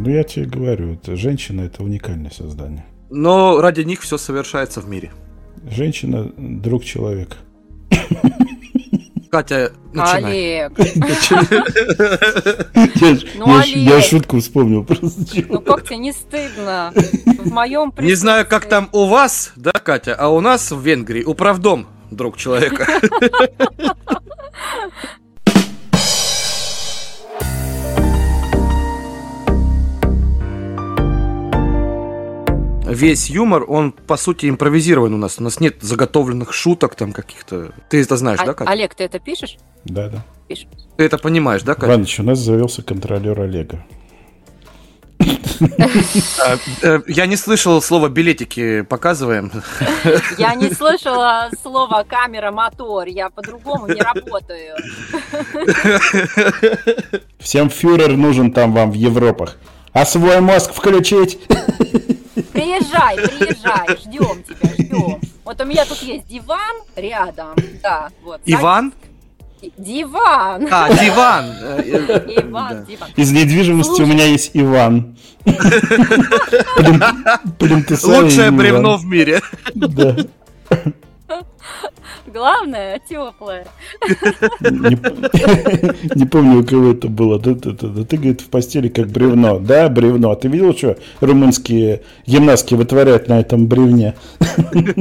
[0.07, 2.85] Ну, я тебе говорю, это, женщина это уникальное создание.
[3.09, 5.11] Но ради них все совершается в мире.
[5.69, 7.35] Женщина– друг человека.
[9.29, 10.67] Катя, начинай.
[10.67, 10.79] Олег,
[12.95, 14.05] Я, Ну, я ш- я Олег.
[14.05, 15.09] шутку вспомнил просто.
[15.49, 16.93] ну как тебе не стыдно?
[17.43, 21.23] В моем Не знаю, как там у вас, да, Катя, а у нас в Венгрии
[21.25, 22.87] управдом, друг человека.
[32.87, 35.39] Весь юмор, он, по сути, импровизирован у нас.
[35.39, 37.71] У нас нет заготовленных шуток там каких-то.
[37.89, 38.71] Ты это знаешь, да, Катя?
[38.71, 39.57] Олег, ты это пишешь?
[39.85, 40.25] Да, да.
[40.47, 40.67] Пишешь.
[40.95, 41.87] Ты это понимаешь, да, Катя?
[41.87, 43.83] Иваныч, у нас завелся контролер Олега.
[46.39, 49.51] А, э, Я не слышал слова билетики показываем.
[50.37, 53.07] Я не слышала слова камера, мотор.
[53.07, 54.75] Я по-другому не работаю.
[57.39, 59.57] Всем фюрер нужен там вам в Европах.
[59.93, 61.39] А свой мозг включить?
[62.57, 65.21] Приезжай, приезжай, ждем тебя, ждем.
[65.45, 68.41] Вот у меня тут есть диван рядом, да, вот.
[68.47, 68.93] Иван?
[69.77, 70.67] Диван.
[70.71, 71.45] А, диван.
[71.51, 72.85] Иван, да.
[72.85, 73.09] диван.
[73.15, 74.05] Из недвижимости Слушай.
[74.05, 75.15] у меня есть Иван.
[78.03, 79.41] Лучшее бревно в мире.
[79.75, 80.17] Да.
[82.27, 83.67] Главное, теплое.
[84.61, 87.39] Не, помню, у кого это было.
[87.39, 87.53] Да.
[87.55, 89.59] Ты, говорит, в постели как бревно.
[89.59, 90.31] Да, бревно.
[90.31, 94.15] А ты видел, что румынские гимнастки вытворяют на этом бревне?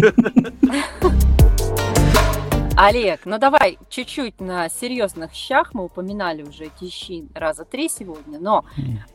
[2.78, 5.72] Олег, ну давай чуть-чуть на серьезных щах.
[5.72, 8.66] Мы упоминали уже эти щи раза три сегодня, но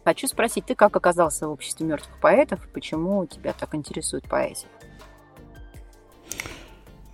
[0.04, 4.68] хочу спросить, ты как оказался в обществе мертвых поэтов и почему тебя так интересует поэзия?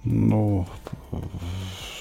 [0.10, 0.66] Ну,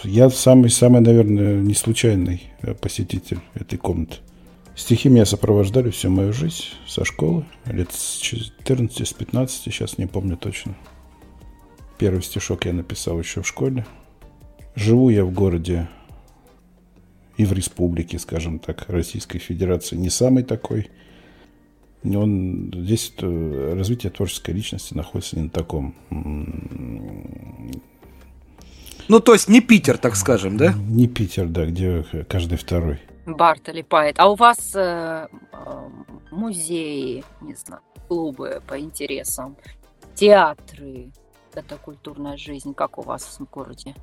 [0.04, 4.16] я самый-самый, наверное, не случайный э, посетитель этой комнаты.
[4.76, 10.06] Стихи меня сопровождали всю мою жизнь со школы, лет с 14, с 15, сейчас не
[10.06, 10.76] помню точно.
[11.98, 13.84] Первый стишок я написал еще в школе.
[14.76, 15.88] Живу я в городе
[17.36, 20.90] и в республике, скажем так, Российской Федерации, не самый такой.
[22.04, 25.94] Он, здесь э, развитие творческой личности находится не на таком
[29.08, 30.72] Ну, то есть не Питер, так скажем, да?
[30.72, 33.00] Не Питер, да, где каждый второй.
[33.26, 34.16] Бартоли поэт.
[34.18, 35.88] А у вас э, э,
[36.30, 39.56] музеи, не знаю, клубы по интересам,
[40.14, 41.10] театры,
[41.54, 43.94] это культурная жизнь, как у вас в городе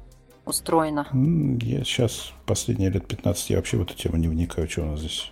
[0.46, 1.08] устроена?
[1.62, 5.00] Я сейчас, последние лет 15, я вообще в эту тему не вникаю, что у нас
[5.00, 5.32] здесь.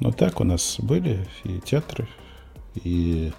[0.00, 2.06] Но так у нас были и театры,
[2.74, 3.32] и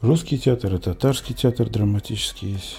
[0.00, 2.78] русский театр, и татарский театр драматический есть.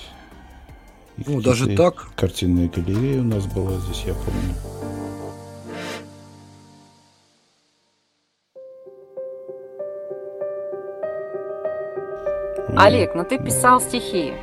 [1.20, 2.08] И Ну, даже так.
[2.16, 4.56] Картинная галерея у нас была здесь, я помню.
[12.76, 14.34] Олег, ну ты писал стихи.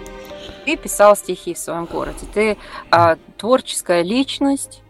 [0.64, 2.26] Ты писал стихи в своем городе.
[2.34, 2.56] Ты
[2.90, 4.82] а, творческая личность.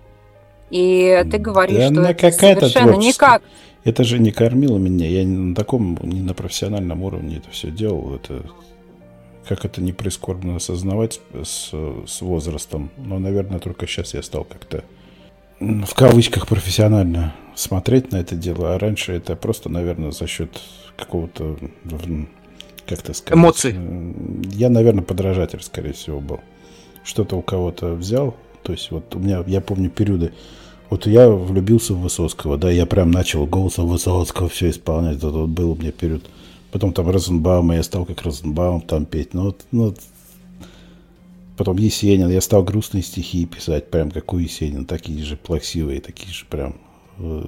[0.71, 3.09] И ты говоришь, Да что она это какая-то совершенно творческая.
[3.37, 3.43] никак.
[3.85, 5.07] Это же не кормило меня.
[5.07, 8.15] Я не на таком, не на профессиональном уровне это все делал.
[8.17, 8.43] Это
[9.49, 11.71] как это не прискорбно осознавать с,
[12.07, 12.91] с возрастом.
[12.97, 14.85] Но, наверное, только сейчас я стал как-то
[15.61, 18.75] в кавычках профессионально смотреть на это дело.
[18.75, 20.51] А раньше это просто, наверное, за счет
[20.97, 21.57] какого-то,
[22.87, 23.39] как это сказать?
[23.39, 23.73] Эмоций.
[23.73, 26.41] м, Я, наверное, подражатель, скорее всего, был.
[27.05, 28.37] Что-то у кого-то взял.
[28.63, 30.33] То есть вот у меня, я помню периоды,
[30.91, 35.19] вот я влюбился в Высоцкого, да, я прям начал голосом Высоцкого все исполнять.
[35.19, 36.25] Это вот был у меня период.
[36.73, 39.35] Потом там Розенбаума, я стал как Розенбаум там петь.
[39.35, 39.95] Ну, вот, ну.
[41.57, 46.31] Потом Есенин, я стал грустные стихи писать, прям как у Есенина, такие же плаксивые, такие
[46.31, 46.77] же прям,
[47.19, 47.43] э,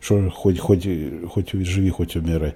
[0.00, 0.88] что хоть, хоть,
[1.30, 2.54] хоть живи, хоть умирай.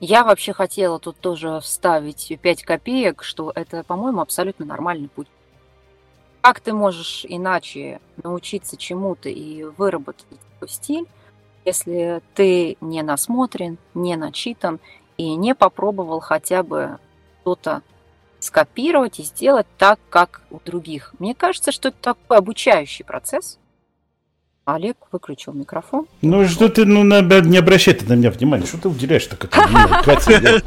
[0.00, 5.28] Я вообще хотела тут тоже вставить 5 копеек, что это, по-моему, абсолютно нормальный путь.
[6.40, 11.06] Как ты можешь иначе научиться чему-то и выработать такой стиль,
[11.64, 14.80] если ты не насмотрен, не начитан
[15.16, 16.98] и не попробовал хотя бы
[17.40, 17.82] что-то
[18.40, 21.14] скопировать и сделать так, как у других.
[21.18, 23.58] Мне кажется, что это такой обучающий процесс.
[24.64, 26.06] Олег выключил микрофон.
[26.22, 29.66] Ну что ты, ну не обращай ты на меня внимания, что ты уделяешь так это?
[29.66, 30.62] мне, Катя, я-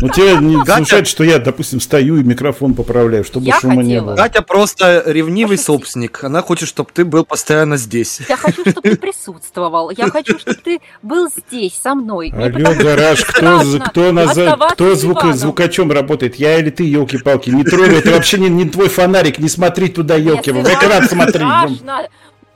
[0.00, 3.96] Ну тебя не смущает, что я, допустим, стою и микрофон поправляю, чтобы Я шума не
[3.96, 4.04] хотела.
[4.06, 4.16] было.
[4.16, 5.66] Катя просто ревнивый Пошути.
[5.66, 6.24] собственник.
[6.24, 8.20] Она хочет, чтобы ты был постоянно здесь.
[8.26, 9.90] Я хочу, чтобы ты присутствовал.
[9.90, 12.32] Я хочу, чтобы ты был здесь со мной.
[12.34, 16.36] Алло, гараж, кто, кто, назад, кто звук, звукачом работает?
[16.36, 17.50] Я или ты, елки-палки?
[17.50, 21.08] Не трогай, это вообще не, не твой фонарик, не смотри туда, елки, в экран вам
[21.08, 21.44] смотри.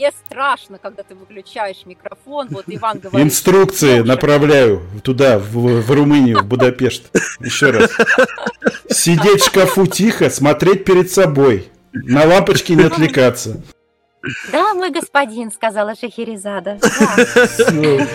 [0.01, 2.49] Мне страшно, когда ты выключаешь микрофон.
[2.51, 3.27] Вот Иван говорит.
[3.27, 7.11] Инструкции «Слушай, направляю туда, в, в Румынию, в Будапешт.
[7.39, 7.91] Еще раз.
[8.89, 11.69] Сидеть в шкафу тихо, смотреть перед собой.
[11.93, 13.63] На лампочки не отвлекаться.
[14.51, 16.79] Да, мой господин, сказала Шахерезада.
[17.59, 18.07] Да.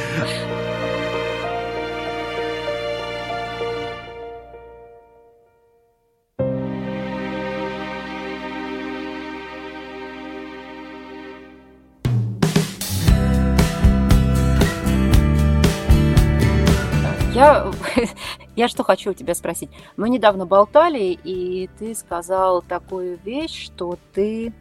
[18.55, 19.69] Я, что хочу у тебя спросить.
[19.97, 24.53] Мы недавно болтали, и ты сказал такую вещь, что ты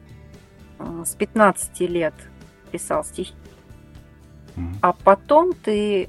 [1.04, 2.14] с 15 лет
[2.72, 3.34] писал стихи,
[4.80, 6.08] а потом ты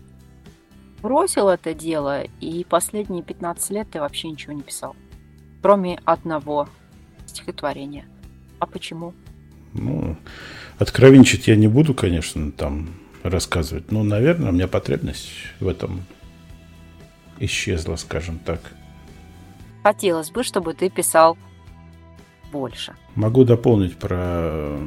[1.02, 4.96] бросил это дело, и последние 15 лет ты вообще ничего не писал,
[5.62, 6.68] кроме одного
[7.28, 8.06] стихотворения.
[8.60, 9.14] А почему?
[9.74, 10.16] Ну,
[10.80, 12.90] откровенничать я не буду, конечно, там
[13.24, 13.92] рассказывать.
[13.92, 16.06] Но, наверное, у меня потребность в этом
[17.40, 18.60] исчезла, скажем так.
[19.84, 21.38] хотелось бы, чтобы ты писал
[22.52, 22.94] больше.
[23.16, 24.78] Могу дополнить про...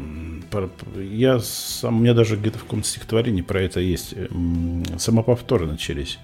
[0.51, 0.71] про
[1.01, 4.15] я сам, у меня даже где-то в каком-то стихотворении про это есть.
[4.15, 6.19] М, Самоповторы начались.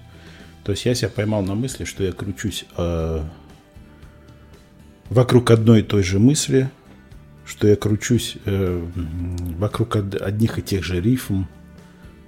[0.63, 3.23] То есть я себя поймал на мысли, что я кручусь э,
[5.09, 6.69] вокруг одной и той же мысли,
[7.45, 8.83] что я кручусь э,
[9.57, 11.43] вокруг од- одних и тех же рифм.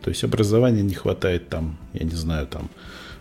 [0.03, 2.69] То есть образования не хватает там, я не знаю, там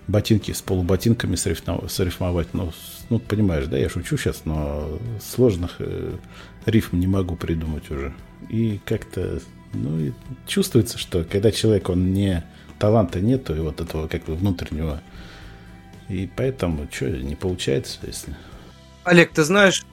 [0.08, 2.48] ботинки с полуботинками срифмовать.
[2.52, 2.72] Ну,
[3.10, 6.16] ну, понимаешь, да, я шучу сейчас, но сложных э,
[6.64, 8.14] рифм не могу придумать уже.
[8.48, 9.40] И как-то,
[9.72, 10.12] ну, и
[10.46, 12.44] чувствуется, что когда человек, он не
[12.78, 15.02] таланта нету, и вот этого как бы внутреннего,
[16.08, 18.36] и поэтому, что, не получается, если...
[19.04, 19.84] Олег, ты знаешь,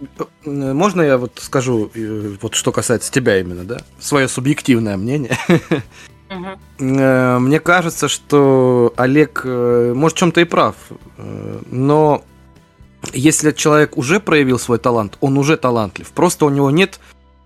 [0.46, 3.82] э, можно я вот скажу, э, вот что касается тебя именно, да?
[4.00, 5.38] Свое субъективное мнение.
[6.80, 10.76] Э, Мне кажется, что Олег, э, может, в чем-то и прав,
[11.18, 12.24] э, но
[13.14, 16.12] если человек уже проявил свой талант, он уже талантлив.
[16.12, 17.00] Просто у него нет,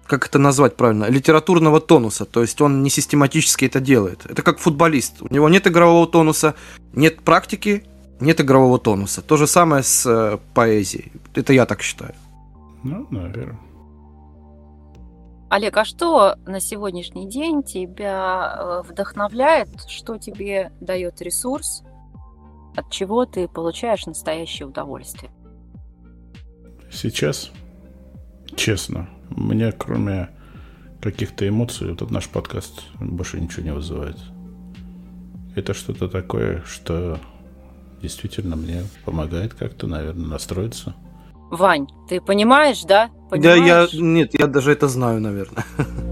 [0.05, 2.25] как это назвать правильно, литературного тонуса.
[2.25, 4.25] То есть он не систематически это делает.
[4.29, 5.21] Это как футболист.
[5.21, 6.53] У него нет игрового тонуса,
[6.93, 7.83] нет практики,
[8.19, 9.21] нет игрового тонуса.
[9.21, 11.11] То же самое с поэзией.
[11.33, 12.13] Это я так считаю.
[12.83, 13.59] Ну, наверное.
[15.49, 19.69] Олег, а что на сегодняшний день тебя э, вдохновляет?
[19.87, 21.83] Что тебе дает ресурс?
[22.75, 25.31] От чего ты получаешь настоящее удовольствие?
[26.91, 27.51] Сейчас,
[28.55, 30.29] честно, меня кроме
[31.01, 34.17] каких-то эмоций, этот наш подкаст больше ничего не вызывает.
[35.55, 37.19] Это что-то такое, что
[38.01, 40.93] действительно мне помогает как-то, наверное, настроиться.
[41.49, 43.09] Вань, ты понимаешь, да?
[43.31, 43.85] Да, я.
[43.85, 43.93] Понимаешь?
[43.93, 45.63] Нет, я даже это знаю, наверное.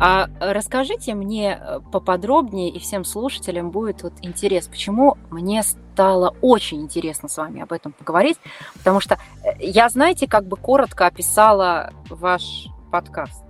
[0.00, 6.82] А расскажите мне э, поподробнее, и всем слушателям будет вот интерес, почему мне стало очень
[6.82, 8.38] интересно с вами об этом поговорить,
[8.74, 13.42] потому что э, я, знаете, как бы коротко описала ваш подкаст.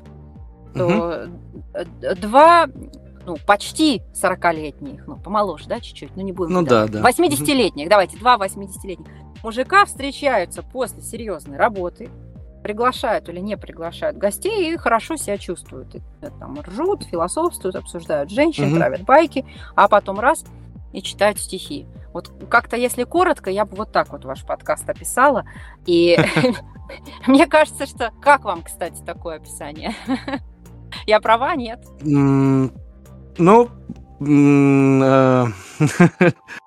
[0.74, 1.28] Э,
[2.16, 2.66] два,
[3.28, 6.54] ну, почти 40-летних, ну, помоложе, да, чуть-чуть, ну, не будем.
[6.54, 7.00] Ну да, да.
[7.00, 9.06] 80-летних, давайте, два 80-летних
[9.42, 12.08] мужика встречаются после серьезной работы,
[12.62, 15.94] приглашают или не приглашают гостей и хорошо себя чувствуют.
[15.94, 18.78] И, э, там ржут, философствуют, обсуждают женщин, Мгм.
[18.78, 19.44] травят байки,
[19.76, 20.44] а потом раз
[20.92, 21.86] и читают стихи.
[22.14, 25.44] Вот как-то, если коротко, я бы вот так вот ваш подкаст описала.
[25.84, 26.16] И
[27.26, 28.10] мне кажется, что...
[28.22, 29.94] Как вам, кстати, такое описание?
[31.06, 31.54] Я права?
[31.54, 31.86] Нет?
[33.38, 33.68] Ну,
[34.20, 34.24] э,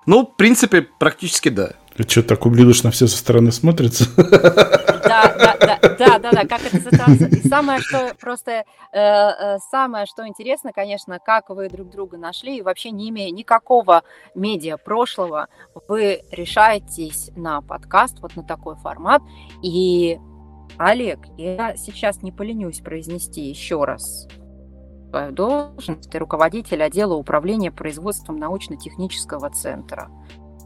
[0.06, 1.72] ну, в принципе, практически да.
[2.08, 4.06] Что, так ублюдочно все со стороны смотрится?
[4.16, 6.78] Да, да, да, да, да, да, как это.
[7.26, 12.56] И самое, что просто, э, э, самое, что интересно, конечно, как вы друг друга нашли,
[12.56, 14.04] и вообще не имея никакого
[14.34, 15.48] медиа прошлого,
[15.86, 19.20] вы решаетесь на подкаст, вот на такой формат.
[19.62, 20.18] И,
[20.78, 24.28] Олег, я сейчас не поленюсь произнести еще раз
[25.12, 30.08] твою должность, ты руководитель отдела управления производством научно-технического центра.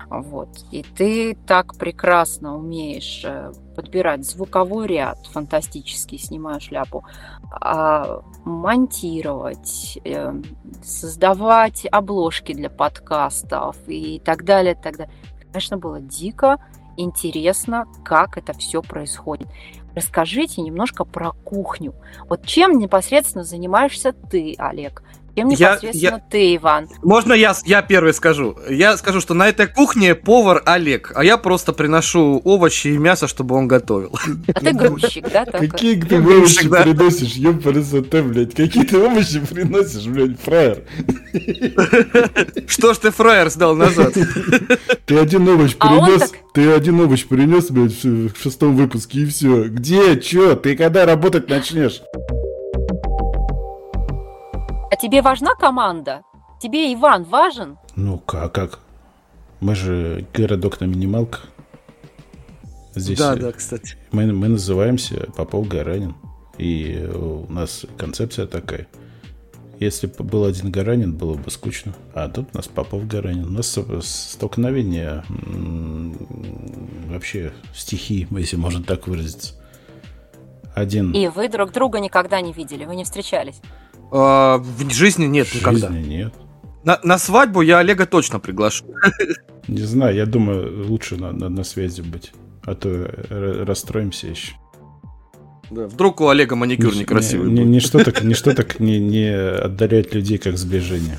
[0.09, 0.49] Вот.
[0.71, 7.05] И ты так прекрасно умеешь э, подбирать звуковой ряд, фантастически снимаю шляпу,
[7.51, 10.33] а, монтировать, э,
[10.85, 15.13] создавать обложки для подкастов и так далее, так далее.
[15.51, 16.59] Конечно, было дико
[16.97, 19.49] интересно, как это все происходит.
[19.95, 21.95] Расскажите немножко про кухню.
[22.29, 25.03] Вот чем непосредственно занимаешься ты, Олег?
[25.37, 26.89] Чем Я- непосредственно ты, Иван?
[27.03, 28.57] Можно я, я первый скажу?
[28.71, 33.29] Я скажу, что на этой кухне повар Олег, а я просто приношу овощи и мясо,
[33.29, 34.19] чтобы он готовил.
[34.55, 35.45] А ты грузчик, да?
[35.45, 36.83] Какие ты овощи да.
[36.83, 38.55] приносишь, ёпарасоте, блядь?
[38.55, 40.85] Какие ты овощи приносишь, блядь, фраер?
[42.67, 44.15] Что ж ты фраер сдал назад?
[45.05, 49.27] Ты один овощ А принес, ты один овощ принес, блядь, в в шестом выпуске, и
[49.27, 49.65] все.
[49.65, 52.01] Где, чё, ты когда работать начнешь?
[54.97, 56.23] А тебе важна команда?
[56.59, 57.77] Тебе Иван важен?
[57.97, 58.79] Ну, как, как?
[59.61, 61.49] Мы же городок на минималках.
[62.95, 63.99] Здесь Да, э, да, кстати.
[64.13, 66.15] Мы, мы называемся Попов Гаранин.
[66.57, 68.87] И у нас концепция такая.
[69.81, 71.93] Если бы был один Гаранин, было бы скучно.
[72.15, 73.45] А тут у нас Попов Гаранин.
[73.45, 75.25] У нас столкновение
[77.11, 79.57] вообще стихи, если можно так выразиться.
[80.75, 83.61] Один И вы друг друга никогда не видели, вы не встречались.
[84.11, 85.89] А, В жизни нет в никогда.
[85.89, 86.35] жизни нет.
[86.85, 88.85] На, на свадьбу я Олега точно приглашу.
[89.69, 92.33] Не знаю, я думаю, лучше на, на, на связи быть.
[92.65, 94.53] А то р- расстроимся еще.
[95.71, 97.69] Да, Вдруг у Олега маникюр Ни- некрасивый ни- будет.
[97.69, 101.19] Ничто так, ничто так не, не отдаляет людей, как сближение.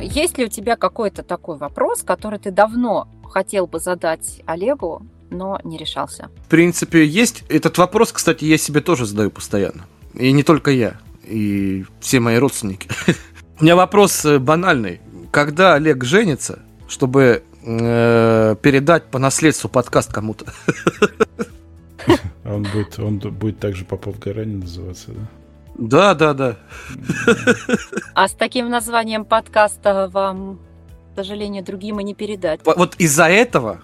[0.00, 5.02] есть ли у тебя какой-то такой вопрос, который ты давно хотел бы задать Олегу,
[5.32, 6.30] но не решался?
[6.46, 7.44] В принципе, есть.
[7.48, 9.86] Этот вопрос, кстати, я себе тоже задаю постоянно.
[10.14, 12.88] И не только я, и все мои родственники.
[13.60, 15.00] У меня вопрос э, банальный.
[15.30, 20.46] Когда Олег женится, чтобы э, передать по наследству подкаст кому-то?
[22.44, 25.28] Он будет, он будет также Попов Гаранин называться, да?
[25.78, 26.56] Да, да, да.
[28.14, 30.58] А с таким названием подкаста вам,
[31.14, 32.60] к сожалению, другим и не передать.
[32.64, 33.80] Вот из-за этого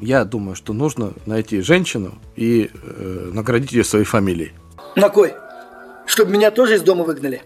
[0.00, 4.52] я думаю, что нужно найти женщину и э, наградить ее своей фамилией.
[4.96, 5.34] На кой?
[6.06, 7.42] Чтобы меня тоже из дома выгнали?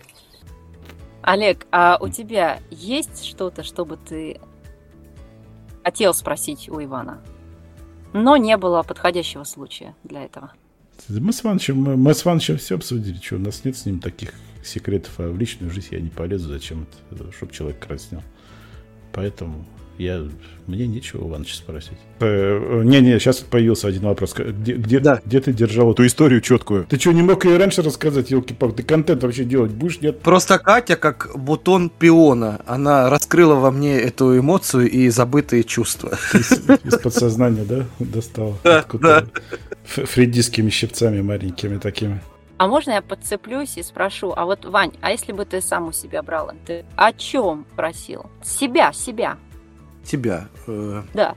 [1.23, 4.41] Олег, а у тебя есть что-то, чтобы ты
[5.83, 7.21] хотел спросить у Ивана?
[8.13, 10.53] Но не было подходящего случая для этого.
[11.09, 14.01] Мы с Ивановичем, мы, мы с Ивановичем все обсудили, что у нас нет с ним
[14.01, 14.33] таких
[14.65, 18.23] секретов, а в личную жизнь я не полезу, зачем это, чтобы человек краснел.
[19.13, 19.67] Поэтому
[19.99, 20.23] я,
[20.67, 21.99] мне нечего у Ивановича спросить.
[22.21, 24.35] Э, Не-не, сейчас появился один вопрос.
[24.35, 25.21] Где, где, Да.
[25.25, 26.87] где ты держал эту историю четкую?
[26.87, 30.21] Ты что, не мог ее раньше рассказать, елки палки Ты контент вообще делать будешь, нет?
[30.21, 36.19] Просто Катя, как бутон пиона, она раскрыла во мне эту эмоцию и забытые чувства.
[36.35, 36.53] Из,
[36.85, 38.59] из подсознания, да, достал?
[38.65, 39.29] Да, Откуда-то.
[39.85, 42.21] Ф- Фреддийскими щипцами маленькими такими.
[42.59, 45.93] А можно я подцеплюсь и спрошу, а вот, Вань, а если бы ты сам у
[45.93, 48.31] себя брал, ты о чем просил?
[48.43, 49.37] Себя, себя,
[50.07, 50.49] Тебя.
[50.67, 51.35] э, да.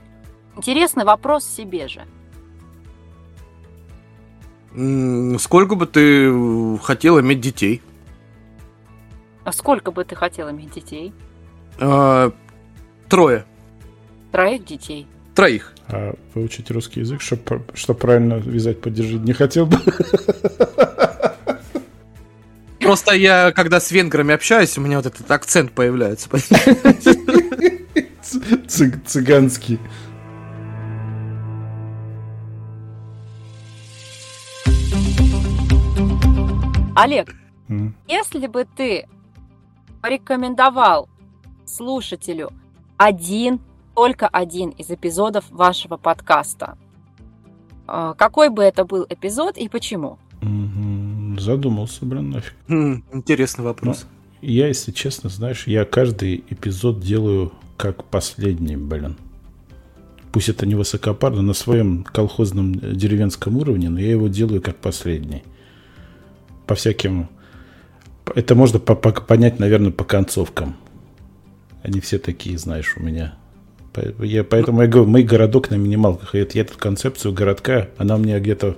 [0.56, 2.02] Интересный вопрос себе же.
[5.38, 7.82] сколько бы ты хотел иметь детей?
[9.44, 11.12] А сколько бы ты хотел иметь детей?
[11.80, 12.30] Э,
[13.08, 13.44] трое.
[14.30, 15.06] Троих детей.
[15.34, 15.72] Троих.
[15.88, 17.64] А выучить русский язык, чтобы
[17.98, 19.78] правильно вязать поддержать, не хотел бы.
[22.80, 26.28] Просто я, когда с венграми общаюсь, у меня вот этот акцент появляется.
[28.68, 29.78] Цыг- цыганский.
[36.96, 37.34] Олег,
[37.68, 37.94] М.
[38.08, 39.06] если бы ты
[40.02, 41.08] порекомендовал
[41.64, 42.50] слушателю
[42.96, 43.60] один,
[43.94, 46.76] только один из эпизодов вашего подкаста,
[47.88, 50.18] э, какой бы это был эпизод и почему?
[50.42, 51.38] Мгм.
[51.38, 52.54] Задумался, блин, нафиг.
[52.68, 54.06] М, Интересный вопрос.
[54.42, 59.16] Я, если честно, знаешь, я каждый эпизод делаю как последний, блин.
[60.32, 64.76] Пусть это не высокопарно, на своем колхозном э, деревенском уровне, но я его делаю как
[64.76, 65.42] последний.
[66.66, 67.28] По всяким...
[68.34, 70.76] Это можно по- по- понять, наверное, по концовкам.
[71.82, 73.34] Они все такие, знаешь, у меня.
[74.20, 76.34] Я, поэтому я говорю, мы городок на минималках.
[76.34, 78.76] И это, я эту концепцию городка, она у меня где-то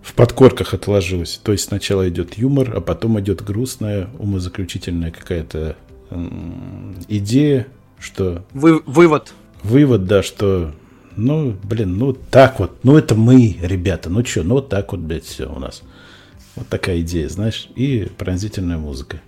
[0.00, 1.40] в подкорках отложилась.
[1.42, 5.76] То есть сначала идет юмор, а потом идет грустная, умозаключительная какая-то
[7.08, 7.66] идея,
[8.00, 9.32] что Вы- вывод.
[9.62, 10.72] вывод, да, что
[11.16, 15.00] ну, блин, ну так вот, ну это мы, ребята, ну что, ну вот так вот,
[15.00, 15.82] блядь, все у нас.
[16.56, 19.20] Вот такая идея, знаешь, и пронзительная музыка.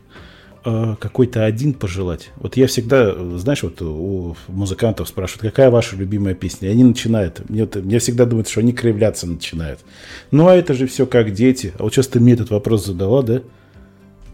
[0.64, 2.30] А, какой-то один пожелать.
[2.36, 6.68] Вот я всегда, знаешь, вот у музыкантов спрашивают, какая ваша любимая песня?
[6.68, 7.48] И они начинают.
[7.50, 9.80] Мне, вот- мне всегда думают, что они кривляться начинают.
[10.30, 11.72] Ну, а это же все как дети.
[11.78, 13.42] А вот сейчас ты мне этот вопрос задала, да?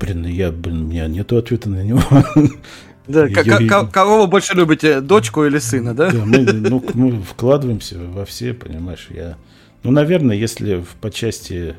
[0.01, 2.03] Блин, ну я, блин, у меня нету ответа на него.
[3.09, 3.27] Да,
[3.87, 6.11] кого вы больше любите, дочку или сына, да?
[6.11, 9.37] Да, мы, ну, мы вкладываемся во все, понимаешь, я...
[9.83, 11.75] Ну, наверное, если по части...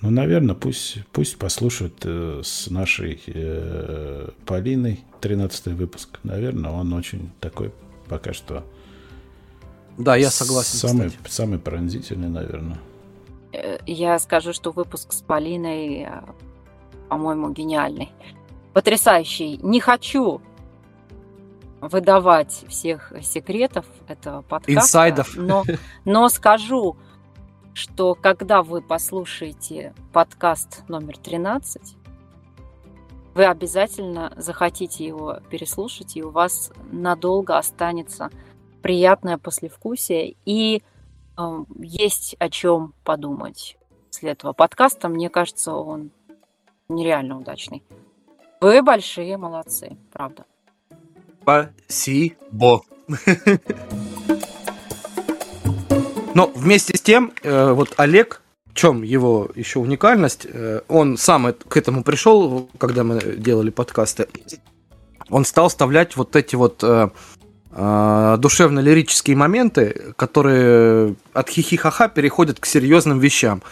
[0.00, 6.18] Ну, наверное, пусть, пусть послушают э, с нашей э, Полиной 13 выпуск.
[6.22, 7.70] Наверное, он очень такой
[8.08, 8.64] пока что...
[9.98, 11.30] Да, я согласен, Самый, кстати.
[11.30, 12.78] самый пронзительный, наверное.
[13.52, 16.22] Э, Я скажу, что выпуск с Полиной, э,
[17.10, 18.10] по-моему, гениальный.
[18.72, 19.58] Потрясающий.
[19.58, 20.40] Не хочу
[21.80, 24.72] выдавать всех секретов этого подкаста.
[24.72, 25.36] Инсайдов.
[25.36, 25.64] Но,
[26.04, 26.96] но скажу,
[27.72, 31.96] что когда вы послушаете подкаст номер 13,
[33.34, 38.30] вы обязательно захотите его переслушать, и у вас надолго останется
[38.82, 40.36] приятное послевкусие.
[40.44, 40.82] И
[41.38, 43.78] э, есть о чем подумать
[44.10, 45.08] после этого подкаста.
[45.08, 46.10] Мне кажется, он
[46.88, 47.82] нереально удачный.
[48.60, 50.44] Вы большие молодцы, правда.
[51.42, 52.82] Спасибо.
[56.34, 61.52] Но вместе с тем, э, вот Олег, в чем его еще уникальность, э, он сам
[61.54, 64.28] к этому пришел, когда мы делали подкасты.
[65.30, 67.08] Он стал вставлять вот эти вот э,
[67.72, 73.62] душевно-лирические моменты, которые от хихихаха переходят к серьезным вещам.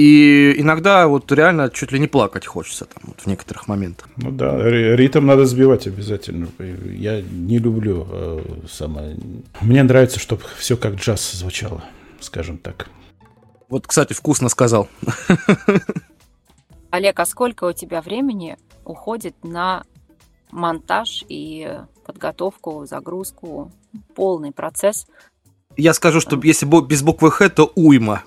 [0.00, 4.08] И иногда вот реально чуть ли не плакать хочется там вот в некоторых моментах.
[4.16, 6.48] Ну да, ри- ритм надо сбивать обязательно.
[6.58, 9.18] Я не люблю э, самое...
[9.60, 11.84] Мне нравится, чтобы все как джаз звучало,
[12.18, 12.88] скажем так.
[13.68, 14.88] Вот, кстати, вкусно сказал.
[16.90, 19.84] Олег, а сколько у тебя времени уходит на
[20.50, 23.70] монтаж и подготовку, загрузку,
[24.14, 25.06] полный процесс?
[25.76, 28.24] Я скажу, что если без буквы Х, то уйма.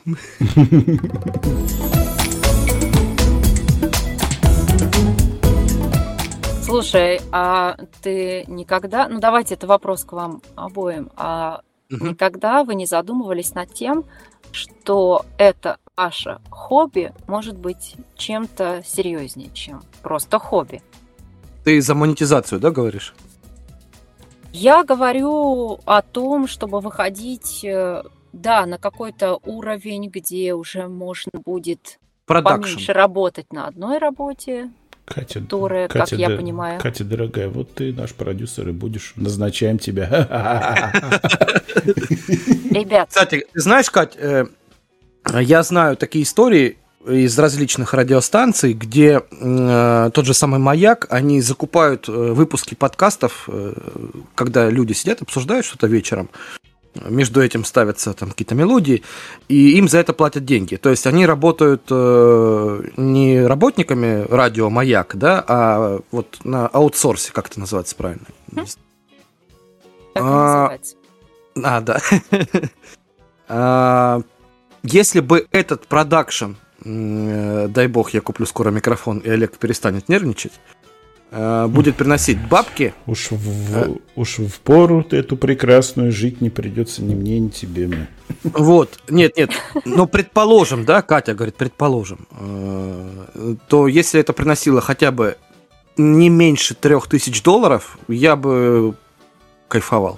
[6.64, 9.08] Слушай, а ты никогда...
[9.08, 11.12] Ну, давайте, это вопрос к вам обоим.
[11.16, 12.10] А Мгм.
[12.10, 14.06] никогда вы не задумывались над тем,
[14.52, 20.82] что это ваше хобби может быть чем-то серьезнее, чем просто хобби?
[21.64, 23.14] Ты за монетизацию, да, говоришь?
[24.54, 31.99] Я говорю о том, чтобы выходить, э, да, на какой-то уровень, где уже можно будет
[32.28, 32.62] Продакшн.
[32.62, 34.70] поменьше работать на одной работе,
[35.06, 36.80] Катя, которая, как я да- понимаю...
[36.80, 40.08] Катя, дорогая, вот ты наш продюсер и будешь, назначаем тебя.
[42.70, 44.45] Ребят, Кстати, ты знаешь, Кать, э,
[45.41, 52.08] я знаю такие истории из различных радиостанций, где э, тот же самый «Маяк», они закупают
[52.08, 53.74] э, выпуски подкастов, э,
[54.36, 56.30] когда люди сидят, обсуждают что-то вечером,
[57.10, 59.04] между этим ставятся там какие-то мелодии,
[59.47, 60.76] и им за это платят деньги.
[60.76, 67.47] То есть они работают э, не работниками радио «Маяк», да, а вот на аутсорсе, как
[67.47, 68.26] это называется правильно?
[68.54, 68.68] как
[70.16, 70.78] А?
[71.56, 71.99] А, да.
[73.49, 74.22] А,
[74.84, 76.54] Если бы этот продакшн,
[76.86, 80.54] дай бог, я куплю скоро микрофон, и Олег перестанет нервничать,
[81.32, 87.16] э, будет приносить бабки, Уж в, уж в пору эту прекрасную жить не придется ни
[87.16, 87.88] мне, ни тебе.
[87.88, 88.08] мне.
[88.44, 89.52] вот, нет, нет,
[89.86, 95.38] но предположим, да, Катя говорит, предположим, э, то если это приносило хотя бы
[95.98, 98.96] не меньше трех тысяч долларов, я бы
[99.68, 100.18] кайфовал.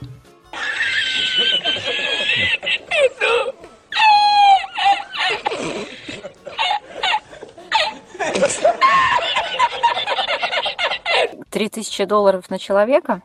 [11.55, 13.23] Три тысячи долларов на человека?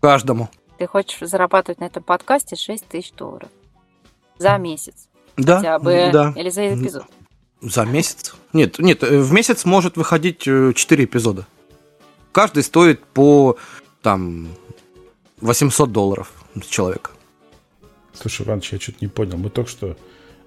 [0.00, 0.48] Каждому.
[0.78, 3.50] Ты хочешь зарабатывать на этом подкасте 6 тысяч долларов
[4.38, 6.32] за месяц Да, хотя бы да.
[6.36, 7.04] или за эпизод?
[7.60, 8.34] За месяц?
[8.54, 11.46] Нет, нет, э, в месяц может выходить 4 эпизода.
[12.32, 13.58] Каждый стоит по
[14.00, 14.48] там
[15.42, 17.10] 800 долларов с человека.
[18.14, 19.36] Слушай, Иваныч, я что-то не понял.
[19.36, 19.98] Мы только что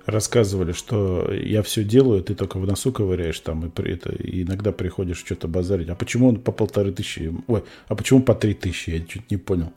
[0.06, 4.44] рассказывали, что я все делаю, ты только в носу ковыряешь там, и, при, это, и
[4.44, 5.90] иногда приходишь что-то базарить.
[5.90, 7.32] А почему он по полторы тысячи?
[7.48, 8.90] Ой, а почему по три тысячи?
[8.92, 9.72] Я чуть не понял.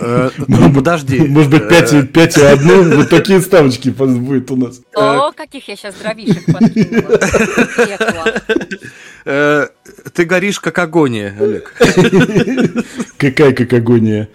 [0.00, 1.20] Э, Ну, подожди.
[1.20, 4.80] Может быть, Э, 5, 5 и 1, вот такие ставочки будет у нас.
[4.94, 7.20] О, каких я сейчас дровишек подкинула.
[9.26, 9.66] Э,
[10.14, 11.74] Ты горишь как агония, Олег.
[13.18, 14.28] Какая как агония.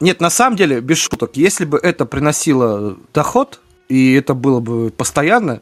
[0.00, 4.90] Нет, на самом деле, без шуток, если бы это приносило доход, и это было бы
[4.90, 5.60] постоянно,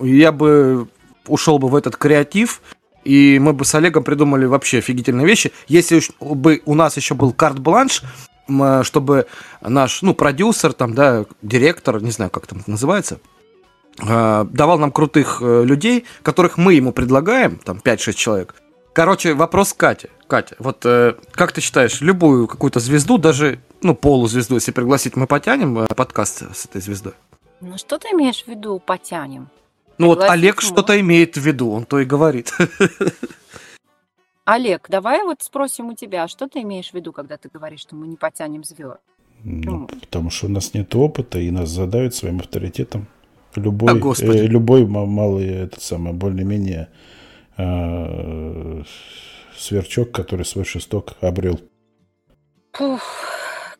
[0.00, 0.88] я бы
[1.28, 2.60] ушел бы в этот креатив,
[3.04, 5.52] и мы бы с Олегом придумали вообще офигительные вещи.
[5.66, 8.02] Если бы у нас еще был карт-бланш,
[8.48, 9.26] э, чтобы
[9.60, 13.20] наш, ну, продюсер, там, да, директор, не знаю, как там это называется,
[14.00, 18.54] э, давал нам крутых э, людей, которых мы ему предлагаем, там, 5-6 человек.
[18.98, 20.10] Короче, вопрос Кате.
[20.26, 25.28] Катя, вот э, как ты считаешь, любую какую-то звезду, даже, ну, полузвезду, если пригласить, мы
[25.28, 27.12] потянем э, подкаст с этой звездой?
[27.60, 29.50] Ну что ты имеешь в виду потянем?
[29.98, 32.52] Ну, вот Олег что-то имеет в виду, он то и говорит.
[34.44, 37.82] Олег, давай вот спросим у тебя, а что ты имеешь в виду, когда ты говоришь,
[37.82, 38.98] что мы не потянем звезд?
[39.44, 43.06] Ну, потому что у нас нет опыта, и нас задают своим авторитетом.
[43.54, 46.88] Любой, А, э, любой ма- малый, этот самый, более-менее
[47.58, 48.82] э,
[49.56, 51.60] сверчок, который свой шесток обрел.
[52.72, 53.02] Фух,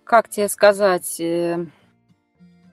[0.05, 1.67] как тебе сказать, э,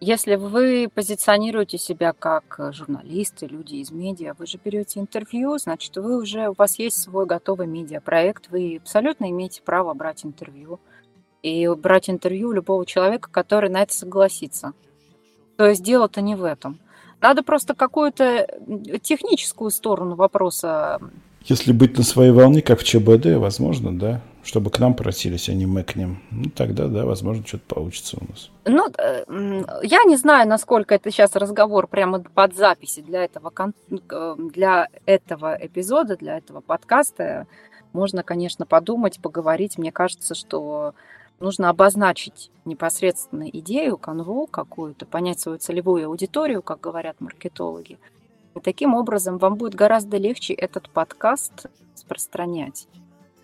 [0.02, 6.18] если вы позиционируете себя как журналисты, люди из медиа, вы же берете интервью, значит, вы
[6.18, 10.80] уже, у вас есть свой готовый медиапроект, вы абсолютно имеете право брать интервью
[11.42, 14.74] и брать интервью любого человека, который на это согласится.
[15.58, 16.80] То есть дело-то не в этом.
[17.26, 18.48] Надо просто какую-то
[19.02, 21.00] техническую сторону вопроса
[21.46, 25.56] Если быть на своей волне, как в ЧБД, возможно, да, чтобы к нам просились, а
[25.56, 26.22] не мы к ним.
[26.30, 28.52] Ну, тогда, да, возможно, что-то получится у нас.
[28.66, 29.24] Ну, э,
[29.82, 33.52] я не знаю, насколько это сейчас разговор прямо под записи для этого,
[33.90, 37.48] э, для этого эпизода, для этого подкаста.
[37.92, 39.80] можно, конечно, подумать, поговорить.
[39.80, 40.94] Мне кажется, что
[41.40, 47.98] нужно обозначить непосредственно идею, канву какую-то, понять свою целевую аудиторию, как говорят маркетологи.
[48.56, 52.88] И таким образом вам будет гораздо легче этот подкаст распространять.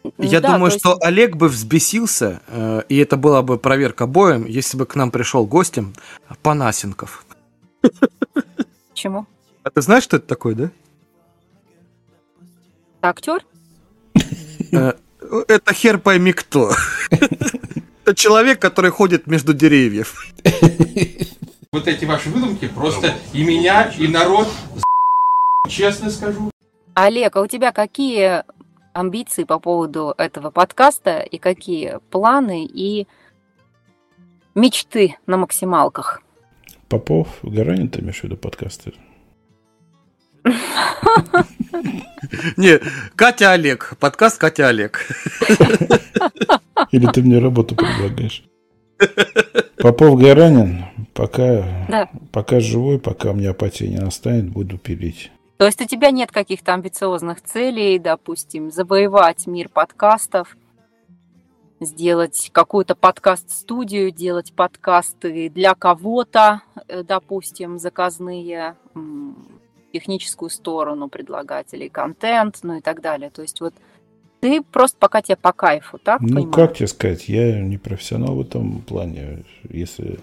[0.03, 4.07] Я Ну да, думаю, есть- что Олег бы взбесился, э, и это была бы проверка
[4.07, 5.93] боем, если бы к нам пришел гостем
[6.41, 7.25] Панасенков.
[8.89, 9.27] Почему?
[9.63, 10.71] А ты знаешь, что это такое, да?
[13.01, 13.45] Актер?
[14.71, 14.93] Э,
[15.47, 16.71] Это хер пойми кто.
[18.11, 20.33] Это человек, который ходит между деревьев.
[21.71, 24.49] Вот эти ваши выдумки просто и меня, и народ
[25.69, 26.51] честно скажу.
[26.95, 28.43] Олег, а у тебя какие
[28.91, 33.07] амбиции по поводу этого подкаста и какие планы и
[34.53, 36.21] мечты на максималках?
[36.89, 38.91] Попов, Гаранин, ты имеешь в виду подкасты?
[42.57, 42.79] Не,
[43.15, 43.95] Катя Олег.
[43.99, 45.07] Подкаст Катя Олег.
[46.91, 48.43] Или ты мне работу предлагаешь?
[49.77, 52.09] Попов, Гаранин, пока, Да.
[52.31, 55.31] пока живой, пока мне апатия не настанет, буду пилить.
[55.57, 60.55] То есть у тебя нет каких-то амбициозных целей, допустим, завоевать мир подкастов,
[61.79, 68.75] сделать какую-то подкаст-студию, делать подкасты для кого-то, э, допустим, заказные,
[69.91, 73.29] техническую сторону предлагать или контент, ну и так далее.
[73.29, 73.73] То есть вот
[74.39, 76.21] ты просто пока тебе по кайфу, так?
[76.21, 76.51] Ну, понимаю?
[76.51, 79.43] как тебе сказать, я не профессионал в этом плане.
[79.69, 80.19] Если,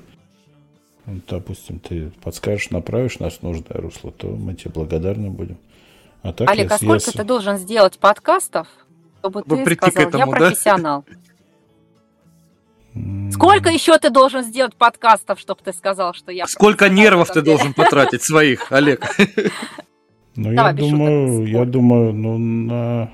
[1.07, 5.57] ну, допустим, ты подскажешь, направишь нас в нужное русло, то мы тебе благодарны будем.
[6.23, 8.67] А так Олег, я, а сколько я с- ты должен сделать подкастов,
[9.21, 11.05] чтобы Чтобы ты сказал, этому, я да?» профессионал?
[13.33, 17.75] Сколько еще ты должен сделать подкастов, чтобы ты сказал, что я Сколько нервов ты должен
[17.75, 19.07] потратить своих, Олег?
[20.37, 23.11] Ну, я думаю, я думаю, ну, на,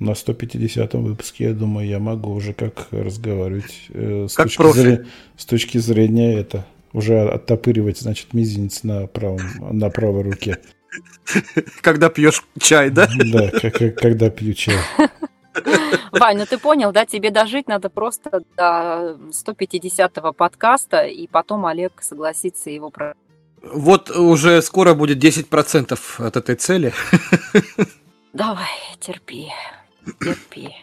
[0.00, 4.78] на 150-м выпуске, я думаю, я могу уже как разговаривать э, с, Как точки профи.
[4.78, 5.06] зрения,
[5.36, 6.66] с точки зрения это.
[6.92, 10.58] Уже оттопыривать, значит, мизинец на, правом, на правой руке.
[11.80, 13.08] Когда пьешь чай, да?
[13.32, 14.74] Да, когда пью чай.
[16.12, 22.02] Вань, ну ты понял, да, тебе дожить надо просто до 150-го подкаста, и потом Олег
[22.02, 23.14] согласится его про...
[23.62, 26.92] Вот уже скоро будет 10% от этой цели.
[28.32, 28.70] Давай,
[29.00, 29.48] терпи,
[30.20, 30.74] терпи.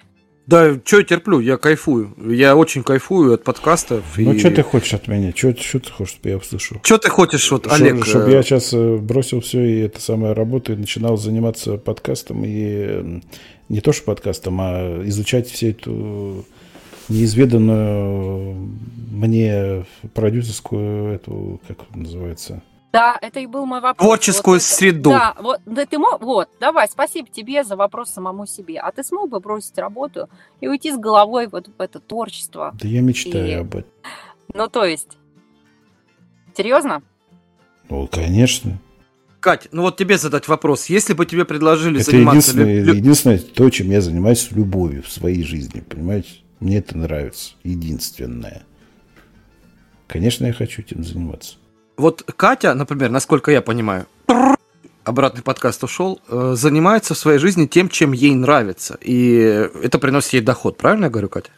[0.48, 2.16] Да, что я терплю, я кайфую.
[2.26, 4.04] Я очень кайфую от подкастов.
[4.16, 5.34] Ну, что ты хочешь от меня?
[5.36, 6.78] Что ты хочешь, чтобы я услышал?
[6.82, 8.06] Что ты хочешь, вот, Олег?
[8.06, 13.22] Чтобы э, я сейчас бросил все и это самое работу и начинал заниматься подкастом и
[13.68, 16.46] не то что подкастом, а изучать всю эту
[17.10, 18.56] неизведанную
[19.12, 22.62] мне продюсерскую эту как называется
[22.94, 24.06] Да, это и был мой вопрос.
[24.08, 25.10] Творческую Вот среду.
[25.10, 28.80] Да, вот, да ты мог, вот, давай, спасибо тебе за вопрос самому себе.
[28.80, 30.30] А ты смог бы бросить работу
[30.62, 32.74] и уйти с головой вот в это творчество?
[32.80, 33.92] да я мечтаю И- об этом
[34.54, 35.18] Ну, то есть,
[36.56, 37.04] серьезно?
[37.90, 38.80] ну конечно
[39.40, 40.88] Кать, ну вот тебе задать вопрос.
[40.88, 42.52] Если бы тебе предложили это заниматься...
[42.52, 46.30] единственное, лю- единственное то чем я занимаюсь любовью в своей жизни понимаете
[46.60, 48.64] мне это нравится единственное
[50.08, 51.58] конечно я хочу этим заниматься
[51.98, 54.06] Вот Катя, например, насколько я понимаю,
[55.04, 59.00] обратный подкаст ушел, э, занимается в своей жизни тем, чем ей нравится.
[59.02, 59.34] И
[59.84, 61.50] это приносит ей доход, правильно я говорю, Катя?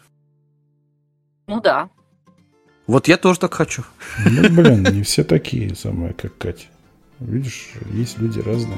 [1.47, 1.89] Ну да.
[2.87, 3.83] Вот я тоже так хочу.
[4.25, 6.67] ну блин не все такие самые как Катя
[7.19, 8.77] видишь есть люди разные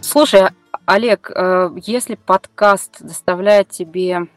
[0.00, 0.48] Слушай,
[0.86, 4.28] Олег, э, если подкаст доставляет тебе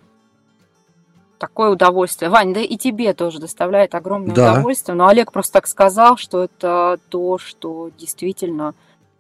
[1.38, 4.52] такое удовольствие, Вань, да и тебе тоже доставляет огромное Да.
[4.54, 8.74] удовольствие, но Олег просто так сказал, что это то, что действительно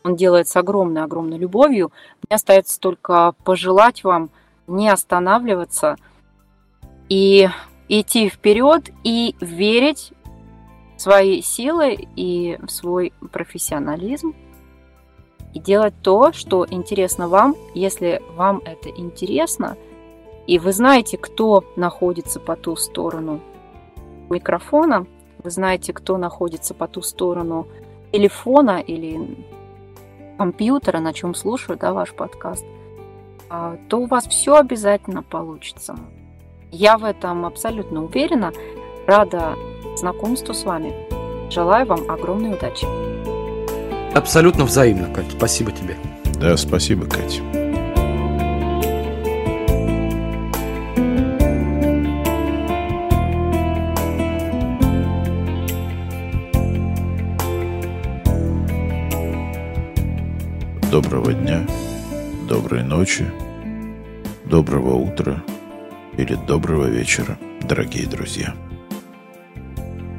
[0.04, 1.92] он делает с огромной-огромной любовью.
[2.28, 4.32] Мне остается только пожелать вам
[4.68, 5.98] не останавливаться
[7.10, 7.48] и
[7.88, 10.14] идти вперед и верить
[10.98, 14.36] в свои силы и в свой профессионализм
[15.60, 19.78] и делать то, что интересно вам, если вам это интересно,
[20.47, 23.39] и вы знаете, кто находится по ту сторону
[24.30, 25.05] микрофона,
[25.43, 27.68] вы знаете, кто находится по ту сторону
[28.12, 29.38] телефона или
[30.38, 32.66] компьютера, на чем слушают да, ваш подкаст,
[33.49, 35.95] а, то у вас все обязательно получится.
[36.72, 38.53] Я в этом абсолютно уверена.
[39.07, 39.55] Рада
[39.95, 40.93] знакомству с вами.
[41.51, 43.09] Желаю вам огромной удачи.
[44.14, 45.32] Абсолютно взаимно, Кать.
[45.32, 45.95] Спасибо тебе.
[46.39, 47.41] Да, спасибо, Кать.
[60.91, 61.68] Доброго дня,
[62.47, 63.32] доброй ночи,
[64.45, 65.43] доброго утра
[66.18, 68.55] или доброго вечера, дорогие друзья.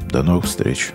[0.09, 0.93] До новых встреч!